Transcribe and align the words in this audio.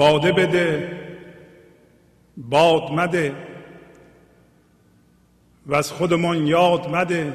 باده 0.00 0.32
بده 0.32 0.98
باد 2.36 2.92
مده. 2.92 3.34
و 5.66 5.74
از 5.74 5.92
خودمان 5.92 6.46
یاد 6.46 6.88
مده. 6.88 7.32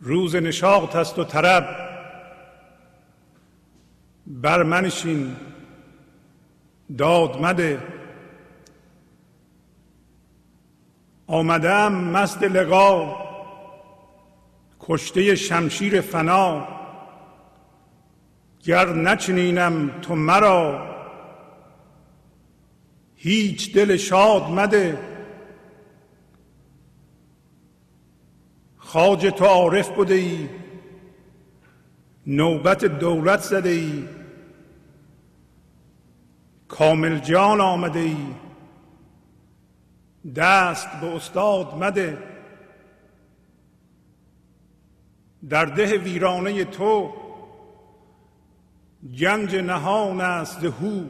روز 0.00 0.36
نشاط 0.36 0.96
است 0.96 1.18
و 1.18 1.24
طرب. 1.24 1.66
بر 4.26 4.62
منشین 4.62 5.36
داد 6.98 7.40
مده. 7.40 7.82
آمدم 11.26 11.94
مست 11.94 12.42
لقا 12.42 13.16
کشته 14.80 15.34
شمشیر 15.34 16.00
فنا. 16.00 16.75
گر 18.66 18.92
نچنینم 18.92 20.00
تو 20.00 20.14
مرا 20.14 20.86
هیچ 23.16 23.74
دل 23.74 23.96
شاد 23.96 24.42
مده. 24.42 24.98
خاج 28.76 29.26
تو 29.26 29.44
عارف 29.44 29.88
بوده 29.88 30.14
ای 30.14 30.48
نوبت 32.26 32.84
دولت 32.84 33.40
زده 33.40 33.68
ای. 33.68 34.08
کامل 36.68 37.18
جان 37.18 37.60
آمده 37.60 38.00
ای 38.00 38.26
دست 40.36 41.00
به 41.00 41.06
استاد 41.06 41.74
مده. 41.74 42.18
در 45.48 45.64
ده 45.64 45.98
ویرانه 45.98 46.64
تو 46.64 47.25
گنج 49.14 49.56
نهان 49.56 50.20
است 50.20 50.64
هو. 50.64 51.04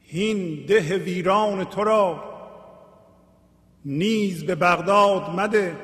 هین 0.00 0.66
ده 0.66 0.96
ویران 0.96 1.64
تو 1.64 1.84
را. 1.84 2.24
نیز 3.84 4.44
به 4.44 4.54
بغداد 4.54 5.30
مده. 5.30 5.76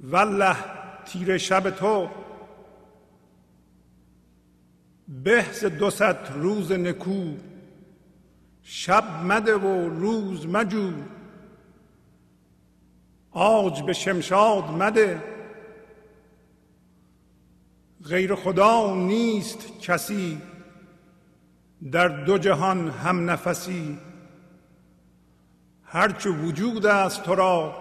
والله 0.00 0.56
تیر 1.04 1.38
شب 1.38 1.70
تو. 1.70 2.08
بهز 5.08 5.64
دو 5.64 5.90
روز 6.34 6.72
نکو. 6.72 7.34
شب 8.62 9.04
مده 9.24 9.56
و 9.56 9.88
روز 9.88 10.46
مجو. 10.46 10.92
آج 13.30 13.82
به 13.82 13.92
شمشاد 13.92 14.64
مده. 14.64 15.33
غیر 18.08 18.34
خدا 18.34 18.94
نیست 18.94 19.80
کسی 19.80 20.42
در 21.92 22.08
دو 22.08 22.38
جهان 22.38 22.90
هم 22.90 23.30
نفسی. 23.30 23.98
هرچه 25.82 26.30
وجود 26.30 26.86
است 26.86 27.22
تو 27.22 27.34
را 27.34 27.76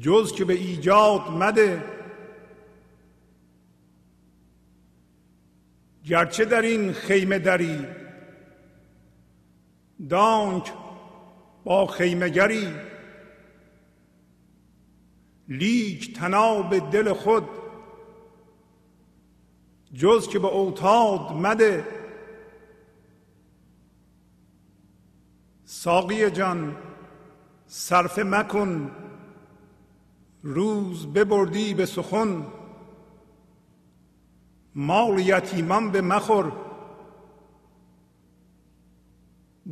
جز 0.00 0.32
که 0.32 0.44
به 0.44 0.54
ایجاد 0.54 1.20
مده. 1.30 1.84
گرچه 6.04 6.44
در 6.44 6.62
این 6.62 6.92
خیمه 6.92 7.38
دری 7.38 7.86
دانک 10.08 10.72
با 11.64 11.86
خیمگری 11.86 12.68
لیک 15.48 16.16
تناب 16.16 16.90
دل 16.90 17.12
خود 17.12 17.63
جز 19.94 20.28
که 20.28 20.38
به 20.38 20.46
اوتاد 20.46 21.32
مده. 21.32 21.86
ساقی 25.64 26.30
جان 26.30 26.76
صرف 27.66 28.18
مکن. 28.18 28.90
روز 30.42 31.06
ببردی 31.06 31.74
به 31.74 31.86
سخن. 31.86 32.46
مال 34.74 35.18
یتیمان 35.18 35.90
به 35.90 36.00
مخور. 36.00 36.52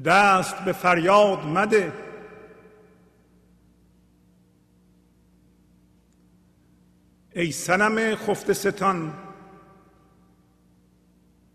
دست 0.04 0.64
به 0.64 0.72
فریاد 0.72 1.46
مده. 1.46 1.92
ای 7.34 7.52
سنم 7.52 8.16
خفت 8.16 8.52
ستان 8.52 9.12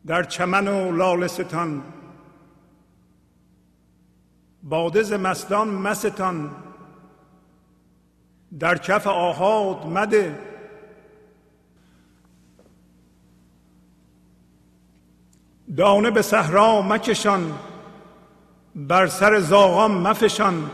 در 0.07 0.23
چمن 0.23 0.68
و 0.68 0.91
لال 0.91 1.28
ستان. 1.28 1.84
بادز 4.63 5.13
مستان 5.13 5.68
مستان. 5.68 6.51
در 8.59 8.78
کف 8.78 9.07
آهاد 9.07 9.85
مده. 9.85 10.40
دانه 15.78 16.12
به 16.12 16.22
صحرا 16.22 16.81
مکشان. 16.81 17.53
بر 18.75 19.07
سر 19.07 19.39
زاغان 19.39 19.91
مفشان. 19.91 20.72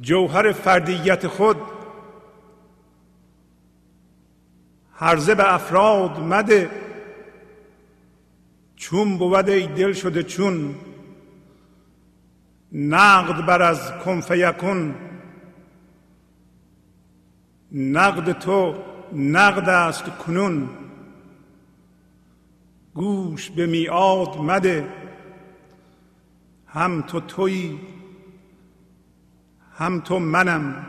جوهر 0.00 0.52
فردیت 0.52 1.26
خود. 1.26 1.56
هرزه 4.94 5.34
به 5.34 5.54
افراد 5.54 6.20
مده. 6.20 6.81
چون 8.82 9.18
بود 9.18 9.48
ای 9.48 9.66
دل 9.66 9.92
شده 9.92 10.22
چون 10.22 10.74
نقد 12.72 13.46
بر 13.46 13.62
از 13.62 13.92
کنفیکون 14.04 14.94
نقد 17.72 18.32
تو 18.32 18.74
نقد 19.12 19.68
است 19.68 20.04
کنون. 20.04 20.68
گوش 22.94 23.50
به 23.50 23.66
میعاد 23.66 24.36
مده 24.38 24.88
هم 26.66 27.02
تو 27.02 27.20
تویی 27.20 27.80
هم 29.74 30.00
تو 30.00 30.18
منم. 30.18 30.86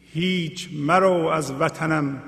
هیچ 0.00 0.70
مرو 0.72 1.26
از 1.26 1.52
وطنم. 1.52 2.22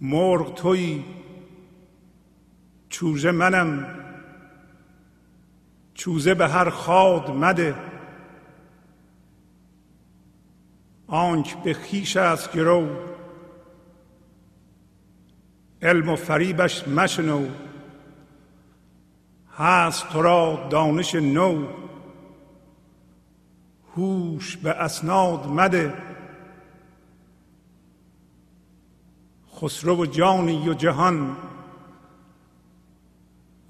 مرغ 0.00 0.54
تویی 0.54 1.04
چوزه 2.92 3.30
منم. 3.30 3.86
چوزه 5.94 6.34
به 6.34 6.48
هر 6.48 6.70
خاد 6.70 7.30
مده. 7.30 7.74
آنک 11.06 11.62
به 11.62 11.74
خیش 11.74 12.16
است 12.16 12.52
گرو. 12.52 12.88
علم 15.82 16.08
و 16.08 16.16
فریبش 16.16 16.88
مشنو. 16.88 17.48
هست 19.56 20.08
تو 20.08 20.22
را 20.22 20.68
دانش 20.70 21.14
نو. 21.14 21.66
هوش 23.96 24.56
به 24.56 24.70
اسناد 24.70 25.46
مده. 25.46 25.94
خسرو 29.56 29.96
و 29.96 30.06
جانی 30.06 30.68
و 30.68 30.74
جهان 30.74 31.36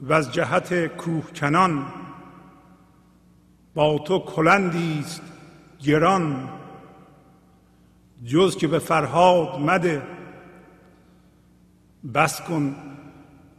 و 0.02 0.12
از 0.12 0.32
جهت 0.32 0.86
کوهکنان. 0.86 1.86
با 3.74 3.98
تو 3.98 4.18
کلندی 4.18 5.00
است 5.00 5.22
گران. 5.82 6.48
جز 8.24 8.56
که 8.56 8.68
به 8.68 8.78
فرهاد 8.78 9.60
مده. 9.60 10.02
بس 12.14 12.40
کن 12.40 12.76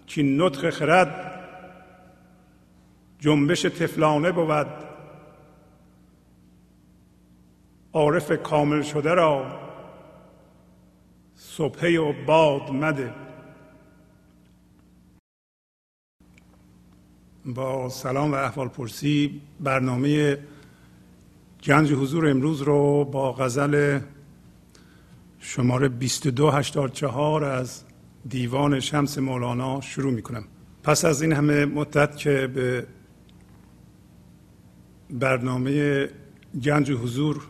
که 0.07 0.23
نطق 0.23 0.69
خرد 0.69 1.39
جنبش 3.19 3.61
تفلانه 3.61 4.31
بود. 4.31 4.67
عارف 7.93 8.31
کامل 8.31 8.81
شده 8.81 9.13
را 9.13 9.59
صبحه 11.35 11.99
و 11.99 12.13
باد 12.25 12.71
مده. 12.71 13.22
با 17.45 17.89
سلام 17.89 18.31
و 18.31 18.35
احوال 18.35 18.67
پرسی 18.67 19.41
برنامه 19.59 20.37
گنج 21.63 21.91
حضور 21.91 22.29
امروز 22.29 22.61
رو 22.61 23.05
با 23.05 23.33
غزل 23.33 23.99
شماره 25.39 25.87
2284 25.87 27.43
از 27.43 27.83
دیوان 28.29 28.79
شمس 28.79 29.17
مولانا 29.17 29.81
شروع 29.81 30.13
می 30.13 30.21
کنم 30.21 30.43
پس 30.83 31.05
از 31.05 31.21
این 31.21 31.33
همه 31.33 31.65
مدت 31.65 32.17
که 32.17 32.47
به 32.47 32.87
برنامه 35.09 36.09
گنج 36.63 36.91
حضور 36.91 37.47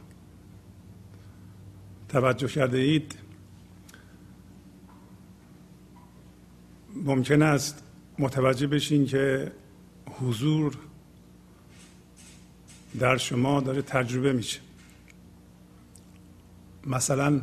توجه 2.10 2.48
کرده 2.48 2.78
اید 2.78 3.16
ممکن 6.96 7.42
است 7.42 7.84
متوجه 8.20 8.68
بشین 8.68 9.06
که 9.06 9.52
حضور 10.20 10.78
در 13.00 13.18
شما 13.18 13.62
داره 13.62 13.82
تجربه 13.82 14.34
میشه. 14.34 14.60
مثلا 16.86 17.42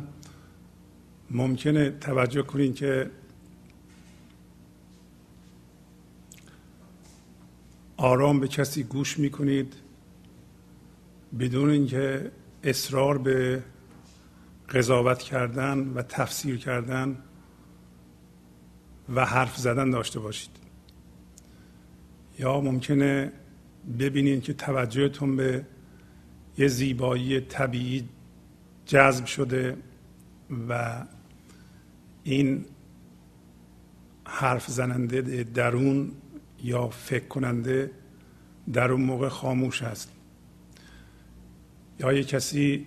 ممکنه 1.31 1.89
توجه 1.89 2.41
کنین 2.41 2.73
که 2.73 3.11
آرام 7.97 8.39
به 8.39 8.47
کسی 8.47 8.83
گوش 8.83 9.19
می‌کنید 9.19 9.75
بدون 11.39 11.69
اینکه 11.69 12.31
اصرار 12.63 13.17
به 13.17 13.63
قضاوت 14.69 15.19
کردن 15.19 15.79
و 15.79 16.01
تفسیر 16.01 16.57
کردن 16.57 17.17
و 19.15 19.25
حرف 19.25 19.57
زدن 19.57 19.89
داشته 19.89 20.19
باشید. 20.19 20.60
یا 22.39 22.61
ممکنه 22.61 23.31
ببینید 23.99 24.43
که 24.43 24.53
توجهتون 24.53 25.35
به 25.35 25.65
یه 26.57 26.67
زیبایی 26.67 27.39
طبیعی 27.39 28.09
جذب 28.85 29.25
شده 29.25 29.77
و 30.69 31.03
این 32.23 32.65
حرف 34.25 34.67
زننده 34.67 35.43
درون 35.43 36.11
یا 36.63 36.87
فکر 36.87 37.27
کننده 37.27 37.91
در 38.73 38.91
اون 38.91 39.01
موقع 39.01 39.29
خاموش 39.29 39.83
هست 39.83 40.11
یا 41.99 42.13
یه 42.13 42.23
کسی 42.23 42.85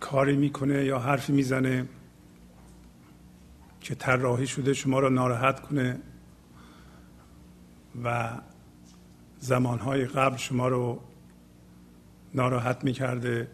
کاری 0.00 0.36
می‌کنه 0.36 0.84
یا 0.84 0.98
حرفی 0.98 1.32
می‌زنه 1.32 1.86
که 3.80 3.94
طراحی 3.94 4.46
شده 4.46 4.74
شما 4.74 4.98
را 4.98 5.08
ناراحت 5.08 5.60
کنه 5.60 6.00
و 8.04 8.38
زمانهای 9.40 10.04
قبل 10.04 10.36
شما 10.36 10.68
رو 10.68 11.00
ناراحت 12.34 12.84
می‌کرده 12.84 13.48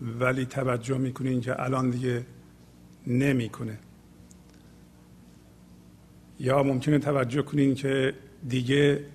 ولی 0.00 0.46
توجه 0.46 0.98
می‌کنین 0.98 1.40
که 1.40 1.62
الان 1.62 1.90
دیگه 1.90 2.26
نمی‌کنه. 3.06 3.78
یا 6.38 6.62
ممکنه 6.62 6.98
توجه 6.98 7.42
کنین 7.42 7.74
که 7.74 8.14
دیگه 8.48 9.06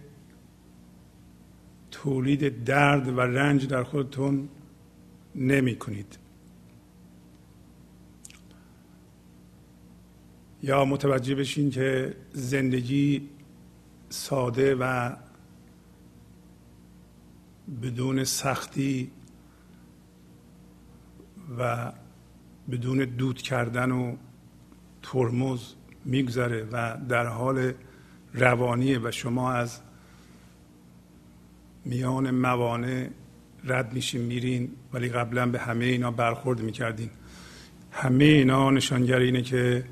تولید 1.91 2.63
درد 2.63 3.07
و 3.07 3.21
رنج 3.21 3.67
در 3.67 3.83
خودتون 3.83 4.49
نمی 5.35 5.75
کنید 5.75 6.17
یا 10.63 10.85
متوجه 10.85 11.35
بشین 11.35 11.69
که 11.69 12.15
زندگی 12.33 13.29
ساده 14.15 14.75
و 14.75 15.15
بدون 17.81 18.23
سختی 18.23 19.11
و 21.59 21.91
بدون 22.71 22.97
دود 22.97 23.41
کردن 23.41 23.91
و 23.91 24.15
ترمز 25.03 25.59
میگذره 26.05 26.67
و 26.71 26.97
در 27.09 27.25
حال 27.25 27.73
روانیه 28.33 28.99
و 28.99 29.11
شما 29.11 29.51
از 29.51 29.79
میان 31.85 32.31
موانع 32.31 33.09
رد 33.63 33.93
میشین 33.93 34.21
میرین 34.21 34.71
ولی 34.93 35.09
قبلا 35.09 35.45
به 35.45 35.59
همه 35.59 35.85
اینا 35.85 36.11
برخورد 36.11 36.61
می‌کردین. 36.61 37.09
همه 37.91 38.23
اینا 38.23 38.71
نشانگر 38.71 39.19
اینه 39.19 39.41
که 39.41 39.85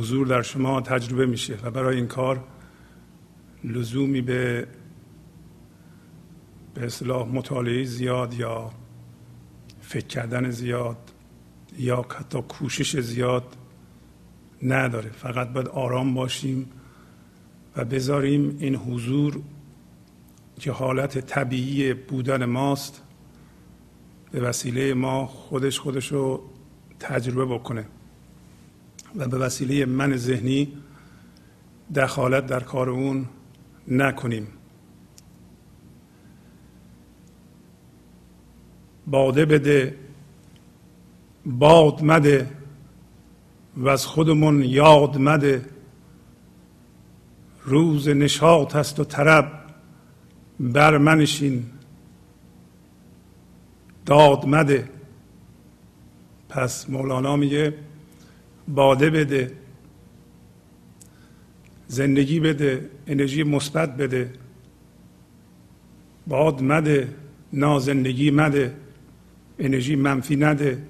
حضور 0.00 0.26
در 0.26 0.42
شما 0.42 0.80
تجربه 0.80 1.26
میشه 1.26 1.58
و 1.62 1.70
برای 1.70 1.96
این 1.96 2.06
کار 2.06 2.44
لزومی 3.64 4.20
به 4.20 4.66
به 6.74 6.84
اصلاح 6.84 7.28
مطالعه 7.28 7.84
زیاد 7.84 8.34
یا 8.34 8.70
فکر 9.80 10.06
کردن 10.06 10.50
زیاد 10.50 10.96
یا 11.78 12.06
حتی 12.18 12.42
کوشش 12.42 13.00
زیاد 13.00 13.56
نداره. 14.62 15.10
فقط 15.10 15.48
باید 15.52 15.68
آرام 15.68 16.14
باشیم 16.14 16.70
و 17.76 17.84
بذاریم 17.84 18.56
این 18.58 18.76
حضور 18.76 19.40
که 20.60 20.72
حالت 20.72 21.18
طبیعی 21.18 21.94
بودن 21.94 22.44
ماست 22.44 23.02
به 24.32 24.40
وسیله 24.40 24.94
ما 24.94 25.26
خودش 25.26 25.80
خودش 25.80 26.12
رو 26.12 26.50
تجربه 27.00 27.54
بکنه. 27.54 27.86
و 29.16 29.28
به 29.28 29.38
وسیله 29.38 29.86
من 29.86 30.16
ذهنی 30.16 30.72
دخالت 31.94 32.46
در 32.46 32.60
کار 32.60 32.90
اون 32.90 33.26
نکنیم. 33.88 34.48
باده 39.06 39.44
بده 39.44 39.96
باد 41.46 42.02
مده 42.02 42.50
و 43.76 43.88
از 43.88 44.06
خودمون 44.06 44.62
یاد 44.62 45.18
مده. 45.18 45.66
روز 47.64 48.08
نشاط 48.08 48.76
است 48.76 49.00
و 49.00 49.04
طرب 49.04 49.52
بر 50.60 50.98
منشین 50.98 51.64
داد 54.06 54.46
مده. 54.46 54.88
پس 56.48 56.90
مولانا 56.90 57.36
میگه 57.36 57.74
باده 58.74 59.10
بده 59.10 59.52
زندگی 61.88 62.40
بده 62.40 62.90
انرژی 63.06 63.42
مثبت 63.42 63.96
بده 63.96 64.32
باد 66.26 66.62
مده 66.62 67.14
نازندگی 67.52 68.30
مده 68.30 68.76
انرژی 69.58 69.96
منفی 69.96 70.36
نده 70.36 70.82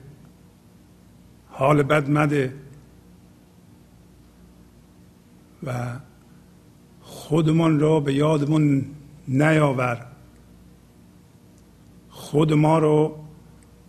حال 1.49 1.83
بد 1.83 2.11
مده 2.11 2.55
و 5.63 5.97
خودمان 7.01 7.81
را 7.81 8.01
به 8.01 8.15
یادمون 8.15 8.85
نیاور. 9.29 10.07
خود 12.09 12.53
ما 12.53 12.79
رو 12.79 13.25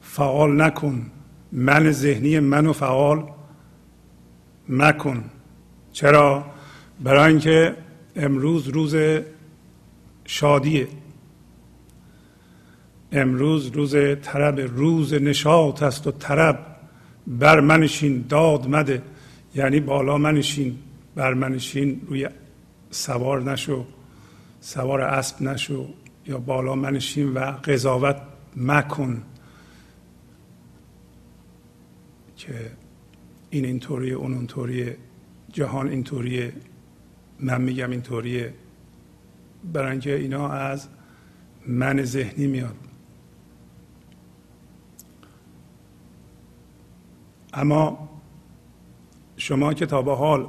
فعال 0.01 0.61
نکن. 0.61 1.11
من 1.51 1.91
ذهنی 1.91 2.39
منو 2.39 2.73
فعال 2.73 3.23
مکن. 4.71 5.23
چرا؟ 5.91 6.45
برای 7.03 7.29
اینکه 7.29 7.75
امروز 8.15 8.67
روز 8.67 8.95
شادیه. 10.25 10.87
امروز 13.11 13.67
روز 13.67 13.95
طرب 14.21 14.59
روز 14.59 15.13
نشاط 15.13 15.83
است 15.83 16.07
و 16.07 16.11
طرب 16.11 16.65
بر 17.27 17.59
منشین 17.59 18.25
داد 18.29 18.67
مده. 18.67 19.01
یعنی 19.55 19.79
بالا 19.79 20.17
منشین 20.17 20.77
بر 21.15 21.33
منشین 21.33 22.01
روی 22.07 22.29
سوار 22.91 23.41
نشو 23.41 23.85
سوار 24.61 25.01
اسب 25.01 25.41
نشو 25.41 25.87
یا 26.27 26.37
بالا 26.37 26.75
منشین 26.75 27.33
و 27.33 27.39
قضاوت 27.39 28.21
مکن. 28.55 29.23
که 32.37 32.71
این 33.51 33.65
اینطوریه 33.65 34.13
اون 34.13 34.33
اونطوریه 34.33 34.97
جهان 35.53 35.89
اینطوریه 35.89 36.53
من 37.39 37.61
میگم 37.61 37.91
اینطوریه 37.91 38.53
برای 39.73 39.91
اینکه 39.91 40.15
اینا 40.15 40.49
از 40.49 40.87
من 41.67 42.03
ذهنی 42.03 42.47
میاد. 42.47 42.75
اما 47.53 48.09
شما 49.37 49.73
که 49.73 49.85
تا 49.85 50.01
به 50.01 50.15
حال 50.15 50.47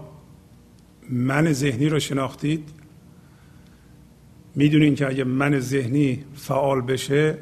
من 1.10 1.52
ذهنی 1.52 1.88
رو 1.88 1.98
شناختید 1.98 2.68
می‌دونین 4.54 4.94
که 4.94 5.08
اگه 5.08 5.24
من 5.24 5.60
ذهنی 5.60 6.24
فعال 6.34 6.80
بشه 6.80 7.38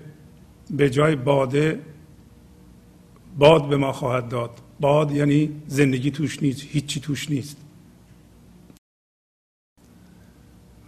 به 0.70 0.90
جای 0.90 1.16
باده 1.16 1.80
باد 3.38 3.68
به 3.68 3.76
ما 3.76 3.92
خواهد 3.92 4.28
داد. 4.28 4.50
باد 4.80 5.12
یعنی 5.12 5.62
زندگی 5.66 6.10
توش 6.10 6.42
نیست 6.42 6.62
هیچی 6.62 7.00
توش 7.00 7.30
نیست. 7.30 7.56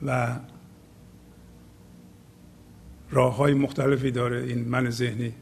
و 0.06 0.38
راه 3.11 3.37
های 3.37 3.54
مختلفی 3.54 4.11
داره 4.11 4.42
این 4.44 4.68
من 4.68 4.90
ذهنی 4.90 5.32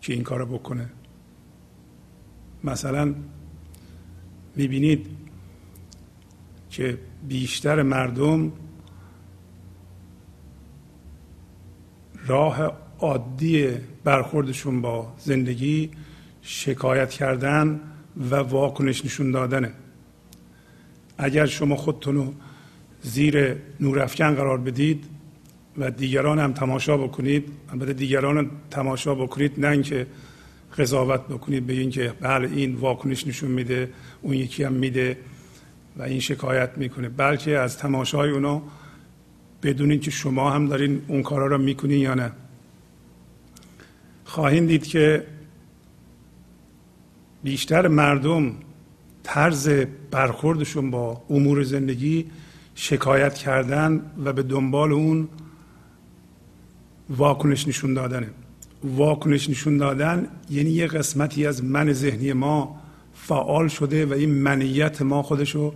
که 0.00 0.12
این 0.12 0.22
کار 0.22 0.44
بکنه. 0.44 0.88
مثلا 2.64 3.14
می‌بینید 4.56 5.06
که 6.70 6.98
بیشتر 7.28 7.82
مردم 7.82 8.52
راه 12.26 12.72
عادی 12.98 13.68
برخوردشون 14.04 14.82
با 14.82 15.14
زندگی 15.18 15.90
شکایت 16.46 17.10
کردن 17.10 17.80
و 18.30 18.36
واکنش 18.36 19.04
نشون 19.04 19.30
دادنه. 19.30 19.72
اگر 21.18 21.46
شما 21.46 21.76
خودتون 21.76 22.14
رو 22.14 22.34
زیر 23.02 23.56
نورافکن 23.80 24.34
قرار 24.34 24.58
بدید 24.58 25.04
و 25.78 25.90
دیگران 25.90 26.38
هم 26.38 26.52
تماشا 26.52 26.96
بکنید 26.96 27.48
البته 27.72 27.92
دیگران 27.92 28.50
تماشا 28.70 29.14
بکنید 29.14 29.60
نه 29.60 29.68
اینکه 29.68 30.06
قضاوت 30.78 31.20
بکنید 31.20 31.66
به 31.66 31.72
اینکه 31.72 32.12
بله 32.20 32.50
این 32.50 32.74
واکنش 32.74 33.26
نشون 33.26 33.50
میده 33.50 33.90
اون 34.22 34.34
یکی 34.34 34.64
هم 34.64 34.72
میده 34.72 35.18
و 35.96 36.02
این 36.02 36.20
شکایت 36.20 36.70
می‌کنه. 36.76 37.08
بلکه 37.08 37.58
از 37.58 37.78
تماشای 37.78 38.30
اونا 38.30 38.62
بدونید 39.62 40.00
که 40.00 40.10
شما 40.10 40.50
هم 40.50 40.68
دارین 40.68 41.02
اون 41.08 41.22
کارا 41.22 41.46
رو 41.46 41.58
می‌کنین 41.58 42.00
یا 42.00 42.14
نه. 42.14 42.32
خواهید 44.24 44.66
دید 44.66 44.86
که 44.86 45.26
بیشتر 47.42 47.88
مردم 47.88 48.52
طرز 49.22 49.68
برخوردشون 50.10 50.90
با 50.90 51.22
امور 51.30 51.62
زندگی 51.62 52.26
شکایت 52.74 53.34
کردن 53.34 54.02
و 54.24 54.32
به 54.32 54.42
دنبال 54.42 54.92
اون 54.92 55.28
واکنش 57.10 57.68
نشون 57.68 57.94
دادنه. 57.94 58.30
واکنش 58.84 59.50
نشون 59.50 59.76
دادن 59.76 60.28
یعنی 60.50 60.70
یه 60.70 60.86
قسمتی 60.86 61.46
از 61.46 61.64
من 61.64 61.92
ذهنی 61.92 62.32
ما 62.32 62.80
فعال 63.14 63.68
شده 63.68 64.06
و 64.06 64.12
این 64.12 64.30
منیت 64.30 65.02
ما 65.02 65.22
خودشو 65.22 65.72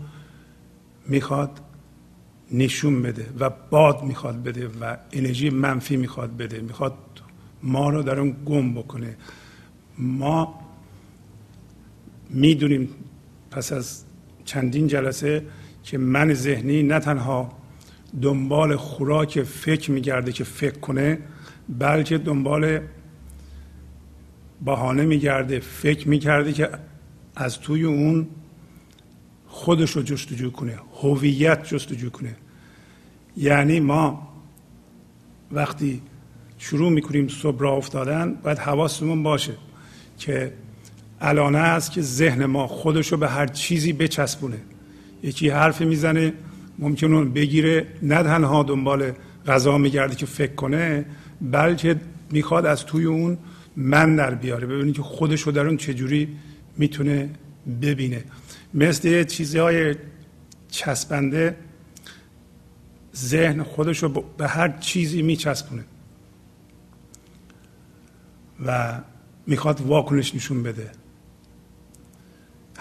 می‌خواد 1.09 1.61
نشون 2.53 3.03
بده 3.03 3.27
و 3.39 3.51
باد 3.71 4.03
می‌خواد 4.05 4.43
بده 4.43 4.69
و 4.81 4.97
انرژی 5.13 5.51
منفی 5.51 5.97
می‌خواد 5.97 6.37
بده. 6.37 6.61
می‌خواد 6.61 6.95
ما 7.63 7.91
رو 7.91 8.03
در 8.03 8.21
اون 8.21 8.37
گم 8.47 8.75
بکنه. 8.75 9.17
ما 9.99 10.61
می‌دونیم 12.31 12.89
پس 13.51 13.73
از 13.73 14.05
چندین 14.45 14.87
جلسه 14.87 15.45
که 15.83 15.99
من 15.99 16.35
ذهنی 16.35 16.83
نه 16.83 16.99
تنها 16.99 17.53
دنبال 18.23 18.77
خوراک 18.77 19.43
فکر 19.43 19.91
میگرده 19.91 20.33
که 20.33 20.45
فکر 20.45 20.79
کنه 20.79 21.19
بلکه 21.69 22.19
دنبال 22.19 22.81
بهانه 24.65 25.05
میگرده 25.05 25.61
فکر 25.61 26.09
می‌کرده 26.09 26.53
که 26.53 26.69
از 27.37 27.61
توی 27.61 27.85
اون 27.85 28.27
خودش 29.47 29.91
رو 29.91 30.03
جستجو 30.03 30.51
کنه 30.51 30.79
هویت 31.03 31.65
جستجو 31.65 32.11
کنه. 32.11 32.37
یعنی 33.37 33.81
ما 33.81 34.29
وقتی 35.53 36.03
شروع 36.59 36.91
می‌کنیم 36.91 37.29
صبح 37.29 37.61
را 37.61 37.73
افتادن 37.73 38.35
باید 38.35 38.59
حواسمون 38.59 39.23
باشه 39.23 39.53
که 40.19 40.53
الانه 41.21 41.59
است 41.59 41.93
که 41.93 42.03
ذهن 42.03 42.45
ما 42.45 42.67
خودش 42.67 43.13
رو 43.13 43.19
به 43.19 43.29
هر 43.29 43.47
چیزی 43.47 43.93
بچسبونه. 43.93 44.59
یکی 45.23 45.49
حرف 45.49 45.81
می‌زنه 45.81 46.33
ممکن 46.79 47.13
اون 47.13 47.33
بگیره 47.33 47.87
نه 48.03 48.23
تنها 48.23 48.63
دنبال 48.63 49.13
غذا 49.47 49.79
میگرده 49.79 50.15
که 50.15 50.27
فکر 50.27 50.55
کنه 50.55 51.05
بلکه 51.41 51.97
می‌خواد 52.31 52.67
از 52.67 52.85
توی 52.87 53.05
اون 53.05 53.39
من 53.77 54.17
در 54.17 54.35
بیاره. 54.35 54.67
ببینید 54.67 54.95
که 54.95 55.03
خودش 55.03 55.41
رو 55.41 55.53
در 55.53 55.67
اون 55.67 55.77
چجوری 55.77 56.29
می‌تونه 56.77 57.31
ببینه. 57.83 58.25
مثل 58.75 59.25
چیزهای 59.25 59.95
چسبنده 60.69 61.57
ذهن 63.17 63.63
خودش 63.63 64.03
رو 64.03 64.25
به 64.39 64.49
هر 64.49 64.69
چیزی 64.69 65.23
میچسبونه. 65.23 65.85
و 68.67 69.01
می‌خواد 69.47 69.81
واکنش 69.81 70.35
نشون 70.35 70.63
بده. 70.63 70.91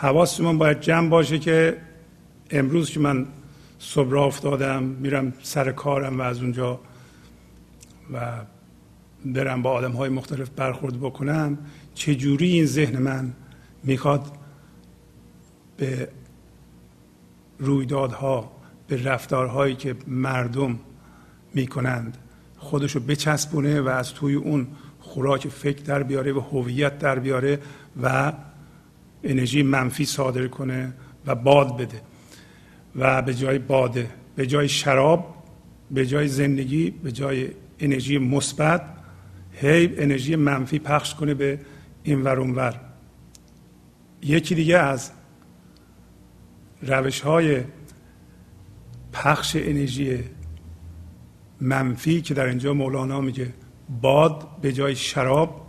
حواستون 0.02 0.58
باید 0.58 0.80
جمع 0.80 1.10
باشه 1.10 1.40
که 1.40 1.78
امروز 2.52 2.90
که 2.90 3.00
من 3.00 3.28
صبح 3.80 4.18
افتادم 4.18 4.84
میرم 4.84 5.34
سر 5.42 5.72
کارم 5.72 6.20
و 6.20 6.22
از 6.22 6.42
اونجا 6.42 6.80
و 8.14 8.32
برم 9.26 9.62
با 9.62 9.72
آدم 9.72 9.92
های 9.92 10.10
مختلف 10.10 10.50
برخورد 10.50 11.00
بکنم 11.00 11.58
چجوری 11.96 12.52
این 12.52 12.66
ذهن 12.66 12.98
من 12.98 13.34
می‌خواد 13.84 14.32
به 15.78 16.10
رویدادها 17.60 18.52
به 18.88 19.04
رفتارهایی 19.04 19.76
که 19.76 19.96
مردم 20.08 20.80
می‌کنند 21.54 22.18
خودشو 22.58 23.00
بچسبونه 23.00 23.82
و 23.82 23.88
از 23.88 24.14
توی 24.14 24.36
اون 24.36 24.68
خوراک 25.00 25.48
فکر 25.48 25.84
در 25.84 26.04
بیاره 26.04 26.34
و 26.34 26.40
هویت 26.40 27.00
در 27.00 27.20
بیاره 27.20 27.60
و 28.04 28.34
انرژی 29.24 29.64
منفی 29.64 30.06
صادر 30.06 30.48
کنه 30.48 30.94
و 31.26 31.36
باد 31.36 31.78
بده 31.78 32.02
و 32.96 33.22
به 33.22 33.34
جای 33.34 33.60
باده 33.60 34.10
به 34.36 34.48
جای 34.48 34.70
شراب 34.70 35.36
به 35.92 36.06
جای 36.06 36.28
زندگی 36.28 36.90
به 36.90 37.12
جای 37.12 37.50
انرژی 37.80 38.18
مثبت 38.18 38.82
هی 39.52 39.96
انرژی 39.98 40.36
منفی 40.36 40.80
پخش 40.80 41.16
کنه 41.16 41.34
به 41.34 41.60
این 42.04 42.24
ور 42.24 42.40
ور. 42.40 42.80
یکی 44.22 44.56
دیگه 44.56 44.78
از 44.78 45.12
روش 46.82 47.22
های 47.22 47.62
پخش 49.14 49.56
انرژی 49.56 50.20
منفی 51.62 52.22
که 52.22 52.34
در 52.34 52.46
اینجا 52.46 52.74
مولانا 52.74 53.22
میگه 53.22 53.54
باد 54.02 54.48
به 54.62 54.74
جای 54.74 54.96
شراب 54.96 55.68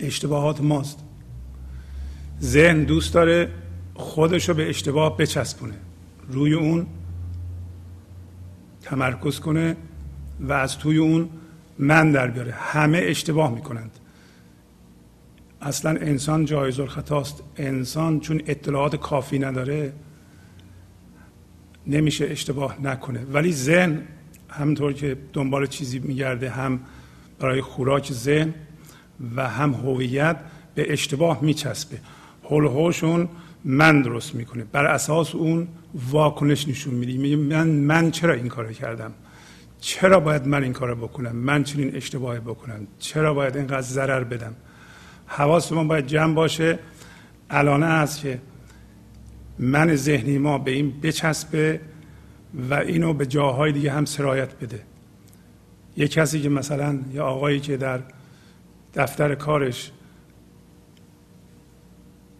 اشتباهات 0.00 0.60
ماست. 0.60 1.04
ذهن 2.42 2.84
دوست 2.84 3.14
داره 3.14 3.50
خودش 3.94 4.48
رو 4.48 4.54
به 4.54 4.68
اشتباه 4.68 5.16
بچسبونه. 5.16 5.74
روی 6.28 6.54
اون 6.54 6.86
تمرکز 8.82 9.40
کنه 9.40 9.76
و 10.40 10.52
از 10.52 10.78
توی 10.78 10.96
اون 10.96 11.28
من 11.78 12.12
در 12.12 12.26
بیاره. 12.26 12.52
همه 12.52 12.98
اشتباه 12.98 13.54
می‌کنند. 13.54 13.90
اصلا 15.60 15.90
انسان 15.90 16.44
جایز 16.44 16.80
الخطاست. 16.80 17.42
انسان 17.56 18.20
چون 18.20 18.42
اطلاعات 18.46 18.96
کافی 18.96 19.38
نداره 19.38 19.92
نمیشه 21.86 22.24
اشتباه 22.24 22.76
نکنه. 22.82 23.20
ولی 23.32 23.52
ذهن 23.52 24.02
همطور 24.48 24.92
که 24.92 25.16
دنبال 25.32 25.66
چیزی 25.66 25.98
میگرده 25.98 26.50
هم 26.50 26.80
برای 27.38 27.60
خوراک 27.60 28.12
ذهن 28.12 28.54
و 29.36 29.48
هم 29.48 29.74
هویت 29.74 30.36
به 30.74 30.92
اشتباه 30.92 31.42
میچسبه. 31.42 31.98
هلهوشون 32.50 33.28
من 33.64 34.02
درست 34.02 34.34
می‌کنه. 34.34 34.64
بر 34.72 34.86
اساس 34.86 35.34
اون 35.34 35.68
واکنش 36.10 36.68
نشون 36.68 36.94
میده 36.94 37.12
میگه 37.12 37.36
من 37.36 37.68
من 37.68 38.10
چرا 38.10 38.34
این 38.34 38.48
کارو 38.48 38.72
کردم؟ 38.72 39.12
چرا 39.80 40.20
باید 40.20 40.46
من 40.46 40.62
این 40.62 40.72
کارو 40.72 40.96
بکنم؟ 40.96 41.36
من 41.36 41.64
چنین 41.64 41.96
اشتباهی 41.96 42.40
بکنم؟ 42.40 42.86
چرا 42.98 43.34
باید 43.34 43.56
اینقدر 43.56 43.80
ضرر 43.80 44.24
بدم؟ 44.24 44.52
حواس 45.26 45.72
ما 45.72 45.84
باید 45.84 46.06
جمع 46.06 46.34
باشه. 46.34 46.78
الانه 47.50 47.86
است 47.86 48.20
که 48.20 48.40
من 49.58 49.96
ذهنی 49.96 50.38
ما 50.38 50.58
به 50.58 50.70
این 50.70 51.00
بچسبه 51.00 51.80
و 52.70 52.74
اینو 52.74 53.14
به 53.14 53.26
جاهای 53.26 53.72
دیگه 53.72 53.92
هم 53.92 54.04
سرایت 54.04 54.54
بده. 54.54 54.80
یه 55.96 56.08
کسی 56.08 56.40
که 56.40 56.48
مثلا 56.48 56.98
یه 57.14 57.20
آقایی 57.20 57.60
که 57.60 57.76
در 57.76 58.00
دفتر 58.94 59.34
کارش 59.34 59.90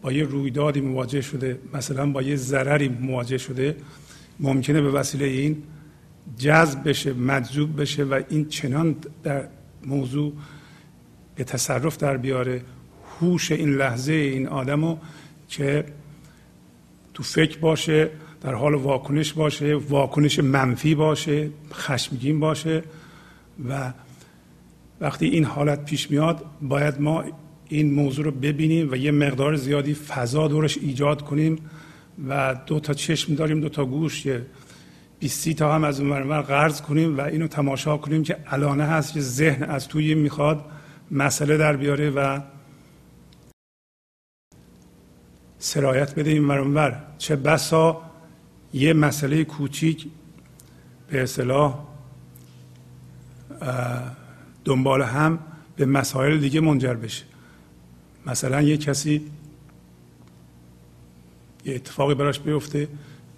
با 0.02 0.12
یه 0.12 0.24
رویدادی 0.24 0.80
مواجه 0.80 1.20
شده 1.20 1.58
مثلا 1.74 2.10
با 2.10 2.22
یه 2.22 2.36
ضرری 2.36 2.88
مواجه 2.88 3.38
شده 3.38 3.76
ممکنه 4.40 4.80
به 4.80 4.90
وسیله 4.90 5.26
این 5.26 5.62
جذب 6.38 6.88
بشه 6.88 7.12
مجذوب 7.12 7.80
بشه 7.80 8.04
و 8.04 8.22
این 8.28 8.48
چنان 8.48 8.96
در 9.22 9.48
موضوع 9.86 10.32
به 11.34 11.44
تصرف 11.44 11.96
در 11.96 12.16
بیاره. 12.16 12.62
هوش 13.20 13.52
این 13.52 13.74
لحظه 13.74 14.12
این 14.12 14.46
آدمو 14.46 14.96
که 15.48 15.84
تو 17.14 17.22
فکر 17.22 17.58
باشه 17.58 18.10
در 18.40 18.54
حال 18.54 18.74
واکنش 18.74 19.32
باشه 19.32 19.74
واکنش 19.74 20.38
منفی 20.38 20.94
باشه 20.94 21.50
خشمگین 21.72 22.40
باشه 22.40 22.82
و 23.68 23.92
وقتی 25.00 25.26
این 25.26 25.44
حالت 25.44 25.84
پیش 25.84 26.10
میاد 26.10 26.44
باید 26.62 27.00
ما 27.00 27.24
این 27.70 27.94
موضوع 27.94 28.24
رو 28.24 28.30
ببینیم 28.30 28.88
و 28.90 28.96
یه 28.96 29.10
مقدار 29.10 29.56
زیادی 29.56 29.94
فضا 29.94 30.48
دورش 30.48 30.78
ایجاد 30.78 31.22
کنیم 31.22 31.58
و 32.28 32.56
دو 32.66 32.80
تا 32.80 32.94
چشم 32.94 33.34
داریم 33.34 33.60
دو 33.60 33.68
تا 33.68 33.84
گوش 33.84 34.26
یه 34.26 34.46
بیستی 35.18 35.54
تا 35.54 35.74
هم 35.74 35.84
از 35.84 36.00
اون 36.00 36.10
ور 36.10 36.42
قرض 36.42 36.80
کنیم 36.80 37.18
و 37.18 37.20
اینو 37.20 37.46
تماشا 37.46 37.96
کنیم 37.96 38.22
که 38.22 38.36
الانه 38.46 38.84
هست 38.84 39.12
که 39.12 39.20
ذهن 39.20 39.62
از 39.62 39.88
توی 39.88 40.14
می‌خواد 40.14 40.64
مسئله 41.10 41.56
در 41.56 41.76
بیاره 41.76 42.10
و 42.10 42.40
سرایت 45.58 46.14
بده 46.14 46.30
این 46.30 46.48
ور 46.48 47.02
چه 47.18 47.36
بسا 47.36 48.02
یه 48.72 48.92
مسئله 48.92 49.44
کوچیک 49.44 50.06
به 51.10 51.22
اصطلاح 51.22 51.86
دنبال 54.64 55.02
هم 55.02 55.38
به 55.76 55.86
مسائل 55.86 56.38
دیگه 56.38 56.60
منجر 56.60 56.94
بشه. 56.94 57.29
مثلا 58.26 58.62
یه 58.62 58.76
کسی 58.76 59.22
یه 61.64 61.74
اتفاقی 61.74 62.14
براش 62.14 62.40
بیفته 62.40 62.88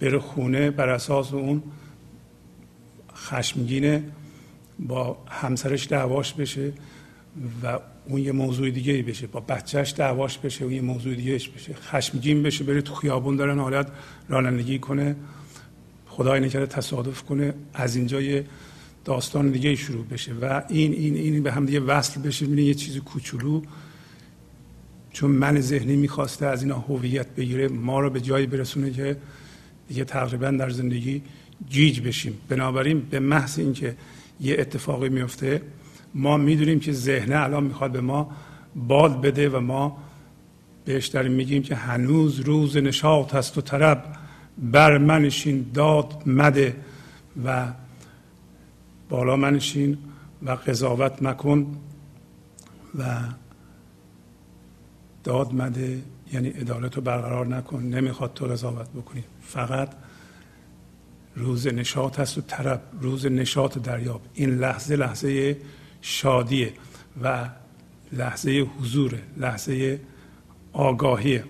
بره 0.00 0.18
خونه 0.18 0.70
بر 0.70 0.88
اساس 0.88 1.32
اون 1.32 1.62
خشمگینه 3.14 4.04
با 4.78 5.16
همسرش 5.28 5.86
دعواش 5.86 6.32
بشه 6.32 6.72
و 7.62 7.78
اون 8.08 8.20
یه 8.20 8.32
موضوع 8.32 8.70
دیگه 8.70 9.02
بشه 9.02 9.26
با 9.26 9.40
بچهش 9.40 9.94
دعواش 9.96 10.38
بشه 10.38 10.64
اون 10.64 10.72
یه 10.72 10.80
موضوع 10.80 11.14
دیگه 11.14 11.34
بشه. 11.34 11.74
خشمگین 11.74 12.42
بشه 12.42 12.64
بره 12.64 12.82
تو 12.82 12.94
خیابون 12.94 13.36
دارن 13.36 13.58
حالت 13.58 13.88
رانندگی 14.28 14.78
کنه 14.78 15.16
خدای 16.06 16.40
نکرده 16.40 16.66
تصادف 16.66 17.22
کنه 17.22 17.54
از 17.74 17.96
اینجا 17.96 18.20
یه 18.20 18.44
داستان 19.04 19.50
دیگه 19.50 19.74
شروع 19.74 20.06
بشه 20.06 20.32
و 20.32 20.62
این 20.68 20.92
این 20.92 21.14
این 21.14 21.42
به 21.42 21.52
هم 21.52 21.66
دیگه 21.66 21.80
وصل 21.80 22.20
بشه 22.22 22.46
می‌بینه 22.46 22.68
یه 22.68 22.74
چیز 22.74 22.98
کوچولو. 22.98 23.62
چون 25.12 25.30
من 25.30 25.60
ذهنی 25.60 25.96
می‌خواسته 25.96 26.46
از 26.46 26.62
اینا 26.62 26.78
هویت 26.78 27.26
بگیره 27.26 27.68
ما 27.68 28.00
رو 28.00 28.10
به 28.10 28.20
جایی 28.20 28.46
برسونه 28.46 28.90
که 28.90 29.16
دیگه 29.88 30.04
تقریبا 30.04 30.50
در 30.50 30.70
زندگی 30.70 31.22
گیج 31.70 32.00
بشیم. 32.00 32.38
بنابراین 32.48 33.00
به 33.00 33.20
محض 33.20 33.58
اینکه 33.58 33.96
یه 34.40 34.56
اتفاقی 34.58 35.08
میفته 35.08 35.62
ما 36.14 36.36
می‌دونیم 36.36 36.80
که 36.80 36.92
ذهنه 36.92 37.36
الان 37.36 37.64
می‌خواد 37.64 37.92
به 37.92 38.00
ما 38.00 38.30
باد 38.74 39.20
بده 39.20 39.48
و 39.48 39.60
ما 39.60 39.98
بهش 40.84 41.06
داریم 41.06 41.32
میگیم 41.32 41.62
که 41.62 41.74
هنوز 41.74 42.40
روز 42.40 42.76
نشاط 42.76 43.34
هست 43.34 43.58
و 43.58 43.60
طرب. 43.60 44.04
بر 44.58 44.98
منشین 44.98 45.66
داد 45.74 46.22
مده 46.26 46.76
و 47.44 47.72
بالا 49.08 49.36
منشین 49.36 49.98
و 50.42 50.50
قضاوت 50.50 51.22
مکن 51.22 51.66
و 52.98 53.18
داد 55.24 55.54
مده 55.54 56.02
یعنی 56.32 56.48
عدالت 56.48 56.96
رو 56.96 57.02
برقرار 57.02 57.46
نکن 57.46 57.82
نمی‌خواد 57.82 58.34
تو 58.34 58.46
قضاوت 58.46 58.88
بکنی. 58.88 59.24
فقط 59.42 59.88
روز 61.36 61.66
نشاط 61.66 62.20
هست 62.20 62.38
و 62.38 62.40
طرب 62.40 62.82
روز 63.00 63.26
نشاط 63.26 63.78
دریاب 63.78 64.20
این 64.34 64.50
لحظه 64.58 64.96
لحظه 64.96 65.56
شادیه 66.00 66.72
و 67.22 67.48
لحظه 68.12 68.66
حضوره 68.78 69.22
لحظه 69.36 70.00
آگاهیه. 70.72 71.44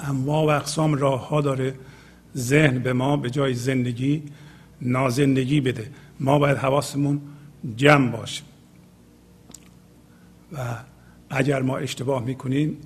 اما 0.00 0.46
و 0.46 0.50
اقسام 0.50 0.94
راه 0.94 1.28
ها 1.28 1.40
داره 1.40 1.74
ذهن 2.36 2.78
به 2.78 2.92
ما 2.92 3.16
به 3.16 3.30
جای 3.30 3.54
زندگی 3.54 4.22
نازندگی 4.82 5.60
بده. 5.60 5.90
ما 6.20 6.38
باید 6.38 6.56
حواسمون 6.56 7.20
جمع 7.76 8.10
باشه. 8.10 8.42
و 10.52 10.76
اگر 11.30 11.62
ما 11.62 11.78
اشتباه 11.78 12.24
می‌کنیم 12.24 12.76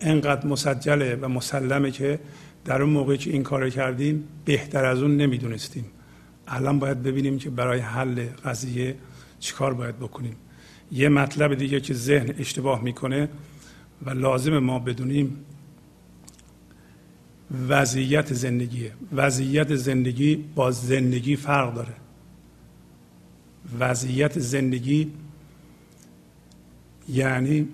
انقدر 0.00 0.46
مسجله 0.46 1.16
و 1.16 1.28
مسلمه 1.28 1.90
که 1.90 2.18
در 2.64 2.82
اون 2.82 2.92
موقعی 2.92 3.18
که 3.18 3.30
این 3.30 3.42
کار 3.42 3.70
کردیم 3.70 4.24
بهتر 4.44 4.84
از 4.84 5.02
اون 5.02 5.16
نمی‌دونستیم. 5.16 5.84
الان 6.48 6.78
باید 6.78 7.02
ببینیم 7.02 7.38
که 7.38 7.50
برای 7.50 7.80
حل 7.80 8.26
قضیه 8.44 8.96
چیکار 9.40 9.74
باید 9.74 9.96
بکنیم. 9.98 10.36
یه 10.92 11.08
مطلب 11.08 11.54
دیگه 11.54 11.80
که 11.80 11.94
ذهن 11.94 12.34
اشتباه 12.38 12.82
می‌کنه 12.82 13.28
و 14.06 14.10
لازم 14.10 14.58
ما 14.58 14.78
بدونیم 14.78 15.36
وضعیت 17.68 18.34
زندگیه. 18.34 18.92
وضعیت 19.12 19.74
زندگی 19.74 20.44
با 20.54 20.70
زندگی 20.70 21.36
فرق 21.36 21.74
داره. 21.74 21.94
وضعیت 23.78 24.38
زندگی 24.38 25.12
یعنی 27.08 27.68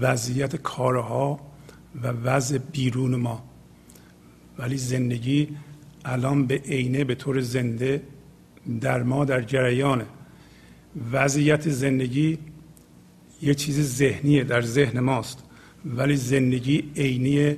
وضعیت 0.00 0.56
کارها 0.56 1.40
و 2.02 2.08
وضع 2.08 2.58
بیرون 2.58 3.16
ما. 3.16 3.44
ولی 4.58 4.76
زندگی 4.76 5.48
الان 6.04 6.46
به 6.46 6.54
عینه 6.54 7.04
به 7.04 7.14
طور 7.14 7.40
زنده 7.40 8.02
در 8.80 9.02
ما 9.02 9.24
در 9.24 9.42
جریانه. 9.42 10.06
وضعیت 11.12 11.68
زندگی 11.68 12.38
یه 13.42 13.54
چیز 13.54 13.96
ذهنیه 13.96 14.44
در 14.44 14.62
ذهن 14.62 15.00
ماست. 15.00 15.38
ولی 15.84 16.16
زندگی 16.16 16.90
عینیه 16.96 17.56